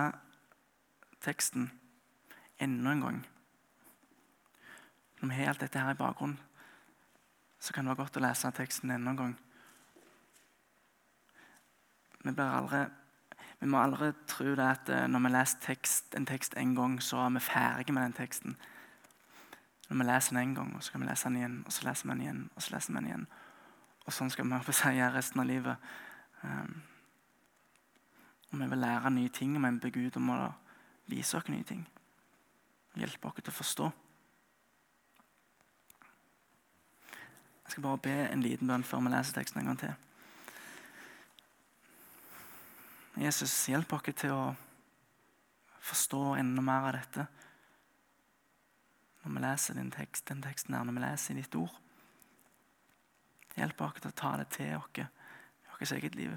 teksten 1.23 1.69
enda 2.59 2.93
en 2.93 3.03
gang. 3.03 3.19
Når 5.21 5.29
vi 5.29 5.35
har 5.35 5.53
alt 5.53 5.61
dette 5.63 5.83
her 5.83 5.95
i 5.95 5.99
bakgrunnen, 5.99 6.39
så 7.59 7.73
kan 7.73 7.85
det 7.85 7.91
være 7.91 8.03
godt 8.03 8.19
å 8.19 8.23
lese 8.23 8.51
teksten 8.55 8.91
enda 8.91 9.15
en 9.15 9.21
gang. 9.23 9.37
Vi, 12.25 12.35
aldri, 12.43 12.85
vi, 13.61 13.67
må 13.67 13.81
aldri 13.83 14.11
tro 14.27 14.55
det 14.59 14.67
at 14.67 14.91
eh, 14.93 15.07
når 15.11 15.25
vi 15.25 15.33
leser 15.33 15.63
tekst, 15.63 16.15
en 16.19 16.27
tekst 16.27 16.57
en 16.59 16.75
gang, 16.75 16.99
så 17.03 17.23
er 17.25 17.35
vi 17.37 17.45
ferdige 17.47 17.95
med 17.95 18.09
den 18.09 18.17
teksten. 18.19 18.57
Når 19.89 19.97
vi 19.97 20.09
leser 20.11 20.35
den 20.35 20.43
en 20.43 20.55
gang, 20.55 20.77
og 20.77 20.83
så 20.83 20.93
kan 20.93 21.01
vi 21.01 21.09
lese 21.09 21.29
den 21.29 21.37
igjen, 21.37 21.63
og 21.67 21.73
så 21.73 21.89
leser 21.89 22.09
vi 22.09 22.15
den 22.15 22.25
igjen, 22.27 22.43
og 22.55 22.63
så 22.63 22.75
leser 22.75 22.93
vi 22.93 22.99
den 22.99 23.11
igjen. 23.11 23.27
Og 24.07 24.13
sånn 24.17 24.31
skal 24.33 24.49
vi 24.49 24.73
si 24.73 24.95
resten 25.15 25.41
av 25.41 25.47
livet. 25.49 25.89
Um, 26.43 26.83
og 28.53 28.61
vi 28.61 28.69
vil 28.69 28.79
lære 28.79 29.11
nye 29.11 29.29
ting, 29.29 29.57
og 29.57 29.65
vi 29.65 29.79
ber 29.83 29.95
Gud 29.95 30.17
om 30.17 30.31
å 30.33 30.41
vise 31.09 31.37
oss 31.37 31.49
nye 31.49 31.65
ting. 31.65 31.87
Hjelpe 32.97 33.29
oss 33.29 33.41
til 33.41 33.53
å 33.53 33.59
forstå. 33.59 33.89
Jeg 37.65 37.73
skal 37.73 37.85
bare 37.85 38.01
be 38.01 38.17
en 38.33 38.43
liten 38.43 38.69
bønn 38.69 38.85
før 38.85 39.05
vi 39.05 39.13
leser 39.13 39.37
teksten 39.37 39.61
en 39.61 39.73
gang 39.73 39.81
til. 39.81 40.08
Jesus, 43.19 43.53
hjelp 43.67 43.93
oss 43.97 44.07
til 44.15 44.31
å 44.31 44.43
forstå 45.83 46.21
enda 46.39 46.63
mer 46.63 46.85
av 46.87 46.95
dette 46.95 47.25
når 49.25 49.33
vi 49.35 49.41
leser 49.43 49.75
din 49.75 49.91
tekst, 49.91 50.29
den 50.29 50.43
teksten 50.45 50.77
her, 50.77 50.85
når 50.87 50.95
vi 50.97 51.03
leser 51.03 51.37
ditt 51.37 51.57
ord. 51.59 51.75
Hjelp 53.59 53.81
oss 53.83 53.99
til 53.99 54.13
å 54.13 54.17
ta 54.17 54.31
det 54.39 54.47
til 54.55 54.77
oss 54.77 55.01
i 55.03 55.07
vårt 55.73 55.93
eget 55.97 56.15
liv. 56.15 56.37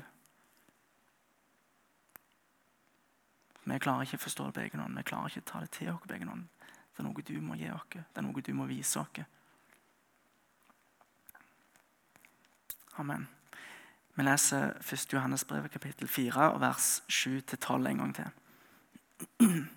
Vi 3.63 3.77
klarer 3.79 4.07
ikke 4.07 4.17
å 4.17 4.23
forstå 4.25 4.47
det 4.47 4.55
på 4.55 4.63
egen 4.65 4.81
hånd. 4.81 4.97
Vi 4.97 5.05
klarer 5.05 5.29
ikke 5.29 5.45
å 5.45 5.49
ta 5.51 5.61
det 5.61 5.69
til 5.77 5.91
oss 5.93 6.01
på 6.01 6.15
egen 6.17 6.33
hånd. 6.33 6.47
Det 6.65 7.03
er 7.03 7.07
noe 7.07 7.27
du 7.27 7.35
må 7.45 7.59
gi 7.59 7.69
oss. 7.71 7.85
Det 7.93 8.17
er 8.17 8.25
noe 8.25 8.41
du 8.41 8.51
må 8.57 8.65
vise 8.69 9.05
oss. 9.05 9.21
Amen. 12.99 13.29
Vi 14.15 14.23
leser 14.23 14.73
1. 14.93 15.13
Johannes 15.13 15.45
brev, 15.45 15.69
kapittel 15.69 16.07
4, 16.07 16.59
vers 16.59 17.03
7-12 17.07 17.87
en 17.87 17.97
gang 17.97 18.15
til. 18.15 18.25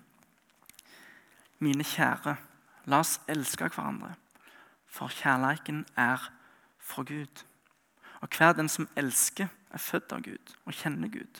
Mine 1.63 1.83
kjære, 1.87 2.33
la 2.91 2.99
oss 2.99 3.21
elske 3.31 3.69
hverandre, 3.69 4.11
for 4.91 5.07
kjærleiken 5.07 5.85
er 5.95 6.19
fra 6.77 7.03
Gud. 7.07 7.43
Og 8.19 8.27
hver 8.37 8.53
den 8.53 8.69
som 8.69 8.89
elsker, 8.95 9.47
er 9.71 9.79
født 9.79 10.11
av 10.11 10.23
Gud 10.23 10.51
og 10.65 10.75
kjenner 10.75 11.07
Gud. 11.11 11.39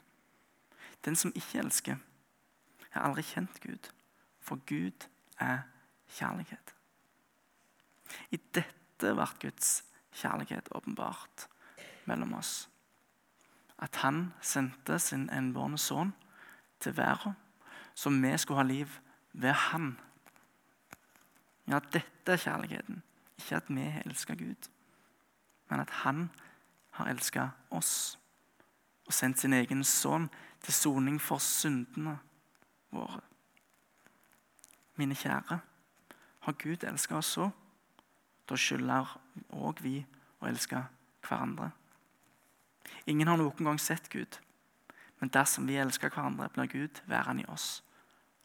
Den 1.05 1.15
som 1.15 1.33
ikke 1.35 1.59
elsker, 1.59 1.99
har 2.91 3.03
aldri 3.03 3.25
kjent 3.27 3.59
Gud, 3.63 3.89
for 4.39 4.59
Gud 4.67 5.07
er 5.39 5.67
kjærlighet. 6.15 6.71
I 8.31 8.39
dette 8.55 9.11
ble 9.19 9.27
Guds 9.41 9.83
kjærlighet 10.15 10.71
åpenbart 10.71 11.49
mellom 12.07 12.37
oss. 12.39 12.69
At 13.85 14.01
han 14.01 14.31
sendte 14.41 14.97
sin 14.99 15.27
enbårne 15.29 15.77
sønn 15.77 16.15
til 16.81 16.95
verden, 16.97 17.35
så 17.93 18.09
vi 18.09 18.31
skulle 18.37 18.63
ha 18.63 18.65
liv 18.65 18.97
ved 19.33 19.53
han. 19.53 19.91
Ja, 21.67 21.79
dette 21.79 22.31
er 22.33 22.41
kjærligheten. 22.41 23.03
Ikke 23.37 23.55
at 23.55 23.69
vi 23.69 23.83
har 23.83 24.01
elska 24.05 24.33
Gud, 24.33 24.69
men 25.69 25.79
at 25.79 25.89
han 25.89 26.29
har 26.97 27.09
elska 27.11 27.49
oss 27.69 28.17
og 29.05 29.13
sendt 29.13 29.39
sin 29.39 29.53
egen 29.53 29.83
sønn 29.83 30.29
til 30.63 30.73
soning 30.73 31.21
for 31.21 31.37
syndene 31.37 32.17
våre. 32.91 33.21
Mine 34.95 35.15
kjære, 35.15 35.59
har 36.39 36.53
Gud 36.63 36.83
elska 36.83 37.17
oss 37.19 37.35
så, 37.37 37.49
da 38.49 38.57
skylder 38.57 39.17
òg 39.53 39.81
vi 39.83 39.99
å 40.41 40.47
elske 40.49 40.79
hverandre. 41.27 41.71
Ingen 43.05 43.27
har 43.27 43.37
noen 43.37 43.67
gang 43.69 43.79
sett 43.81 44.09
Gud, 44.09 44.39
men 45.21 45.31
dersom 45.33 45.67
vi 45.69 45.77
elsker 45.77 46.09
hverandre, 46.09 46.49
blir 46.53 46.71
Gud 46.71 47.01
værende 47.09 47.45
i 47.45 47.51
oss, 47.53 47.83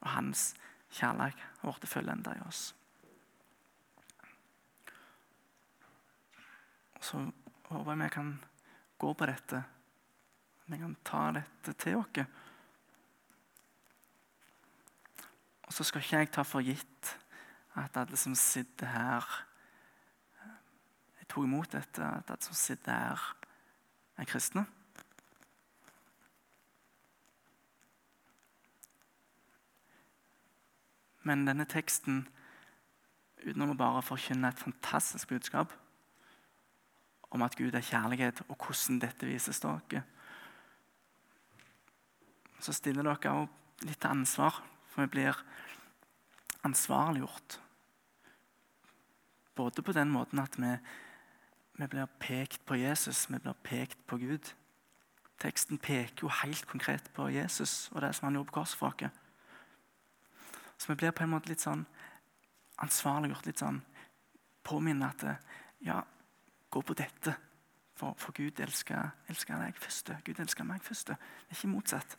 og 0.01 0.13
hans 0.13 0.51
kjærlighet 0.91 1.63
vårt 1.63 1.87
følger 1.89 2.13
enda 2.13 2.35
i 2.37 2.43
oss. 2.45 2.75
Så 7.01 7.17
håper 7.71 7.91
jeg 7.91 8.03
vi 8.03 8.09
kan 8.13 8.31
gå 9.01 9.13
på 9.17 9.25
dette. 9.25 9.63
Vi 10.69 10.77
kan 10.77 10.95
ta 11.03 11.23
dette 11.33 11.73
til 11.81 11.97
oss. 11.97 12.25
Og 15.65 15.73
så 15.73 15.87
skal 15.87 16.03
ikke 16.03 16.17
jeg 16.19 16.31
ta 16.35 16.43
for 16.43 16.61
gitt 16.61 17.15
at 17.79 17.95
alle 17.97 18.17
som 18.19 18.35
sitter 18.35 18.91
her 18.91 19.27
Jeg 21.21 21.29
tok 21.31 21.45
imot 21.47 21.71
dette, 21.71 22.03
at 22.03 22.29
alle 22.33 22.43
som 22.43 22.57
sitter 22.59 22.91
her, 22.91 23.21
er 24.21 24.29
kristne. 24.29 24.65
Men 31.25 31.45
denne 31.45 31.67
teksten, 31.69 32.23
utenom 33.41 33.73
å 33.73 33.77
bare 33.77 34.01
forkynne 34.05 34.49
et 34.49 34.61
fantastisk 34.61 35.33
budskap 35.33 35.73
om 37.31 37.45
at 37.45 37.55
Gud 37.55 37.75
er 37.77 37.85
kjærlighet, 37.85 38.41
og 38.49 38.57
hvordan 38.57 38.99
dette 39.01 39.29
vises 39.29 39.61
dere, 39.63 40.01
så 42.61 42.73
stiller 42.75 43.07
dere 43.07 43.15
også 43.15 43.87
litt 43.87 44.01
til 44.01 44.13
ansvar 44.13 44.59
for 44.91 45.05
vi 45.05 45.13
blir 45.15 45.37
ansvarliggjort. 46.67 47.57
Både 49.55 49.83
på 49.83 49.95
den 49.95 50.11
måten 50.11 50.41
at 50.43 50.57
vi, 50.59 50.73
vi 51.73 51.87
blir 51.87 52.09
pekt 52.19 52.65
på 52.65 52.75
Jesus, 52.75 53.29
vi 53.29 53.39
blir 53.39 53.55
pekt 53.63 53.97
på 54.07 54.17
Gud. 54.17 54.53
Teksten 55.41 55.77
peker 55.81 56.27
jo 56.27 56.33
helt 56.41 56.67
konkret 56.69 57.09
på 57.15 57.29
Jesus 57.33 57.89
og 57.91 58.01
det 58.01 58.13
som 58.15 58.27
han 58.27 58.35
gjorde 58.37 58.51
på 58.51 58.61
oss. 58.61 58.77
Så 60.77 60.87
vi 60.87 60.95
blir 60.95 61.11
på 61.11 61.23
en 61.23 61.33
måte 61.33 61.49
litt 61.49 61.63
sånn 61.63 61.85
ansvarliggjort, 62.81 63.45
litt 63.45 63.61
sånn 63.61 63.81
påminnet 64.63 65.23
at 65.23 65.47
ja, 65.81 66.01
gå 66.69 66.81
på 66.81 66.93
dette. 66.97 67.35
For, 67.97 68.15
for 68.17 68.33
Gud 68.33 68.59
elsker, 68.59 69.11
elsker 69.29 69.59
deg 69.61 69.77
først. 69.77 70.13
Gud 70.25 70.39
elsker 70.41 70.65
meg 70.65 70.81
først. 70.81 71.11
Det 71.11 71.17
er 71.17 71.57
ikke 71.57 71.73
motsatt. 71.73 72.15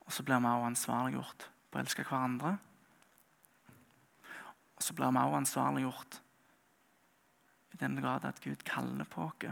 Og 0.00 0.14
så 0.14 0.24
blir 0.26 0.42
vi 0.42 0.50
også 0.50 0.70
ansvarliggjort 0.72 1.46
på 1.70 1.78
å 1.78 1.82
elske 1.84 2.06
hverandre. 2.08 2.56
Og 4.80 4.84
så 4.84 4.94
blir 4.96 5.12
vi 5.12 5.20
også 5.20 5.36
ansvarliggjort 5.36 6.22
i 7.72 7.76
den 7.76 7.98
grad 8.00 8.24
at 8.24 8.40
Gud 8.40 8.64
kaller 8.64 9.04
på 9.04 9.26
oss 9.28 9.50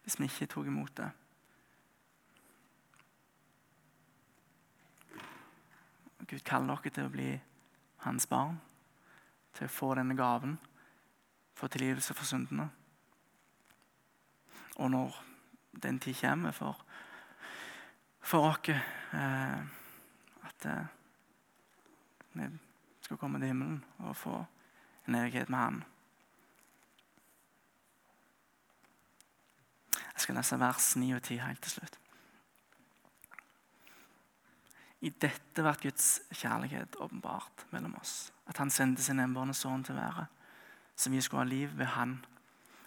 hvis 0.00 0.16
vi 0.16 0.24
ikke 0.24 0.46
tok 0.46 0.66
imot 0.66 0.96
det. 0.96 1.10
Gud 6.24 6.40
kaller 6.40 6.80
dere 6.80 6.94
til 6.94 7.04
å 7.04 7.12
bli 7.12 7.28
hans 8.06 8.26
barn, 8.26 8.56
til 9.52 9.68
å 9.68 9.74
få 9.76 9.92
denne 9.98 10.16
gaven, 10.16 10.56
få 11.52 11.68
tilgivelse 11.68 12.16
for 12.16 12.24
syndene. 12.24 12.70
Og 14.80 14.90
når 14.90 15.20
den 15.84 16.00
tid 16.00 16.16
kommer 16.22 16.56
for 16.56 16.80
for 18.20 18.50
oss 18.50 18.68
eh, 18.68 19.60
at 20.46 20.66
eh, 20.66 20.86
skal 23.10 23.18
komme 23.18 23.40
til 23.42 23.50
himmelen 23.50 23.80
og 24.06 24.14
få 24.14 24.36
en 25.08 25.14
evighet 25.18 25.48
med 25.50 25.58
Han. 25.58 25.78
Jeg 29.94 30.22
skal 30.22 30.38
lese 30.38 30.58
vers 30.60 30.96
9 30.96 31.08
og 31.16 31.22
10 31.22 31.40
helt 31.42 31.62
til 31.62 31.72
slutt. 31.72 31.98
I 35.00 35.10
dette 35.10 35.64
ble 35.64 35.74
Guds 35.82 36.20
kjærlighet 36.30 37.00
åpenbart 37.02 37.66
mellom 37.74 37.98
oss. 37.98 38.30
At 38.46 38.62
Han 38.62 38.70
sendte 38.70 39.02
sin 39.02 39.18
enbårne 39.18 39.58
sønn 39.58 39.82
til 39.82 39.98
verden, 39.98 40.30
så 40.94 41.10
vi 41.10 41.20
skulle 41.20 41.42
ha 41.42 41.50
liv 41.50 41.74
ved 41.78 41.90
Han. 41.96 42.24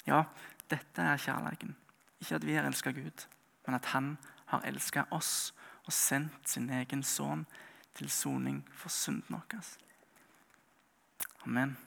Ja, 0.07 0.23
dette 0.71 1.01
er 1.01 1.19
kjærligheten. 1.19 1.75
Ikke 2.21 2.39
at 2.39 2.47
vi 2.47 2.55
har 2.55 2.63
elska 2.63 2.95
Gud, 2.95 3.27
men 3.65 3.75
at 3.75 3.91
Han 3.91 4.17
har 4.45 4.63
elska 4.63 5.03
oss 5.11 5.51
og 5.83 5.91
sendt 5.91 6.47
sin 6.47 6.69
egen 6.69 7.03
sønn 7.03 7.43
til 7.93 8.09
soning 8.09 8.63
for 8.71 8.89
synden 8.89 9.35
vår. 9.35 9.73
Amen. 11.45 11.77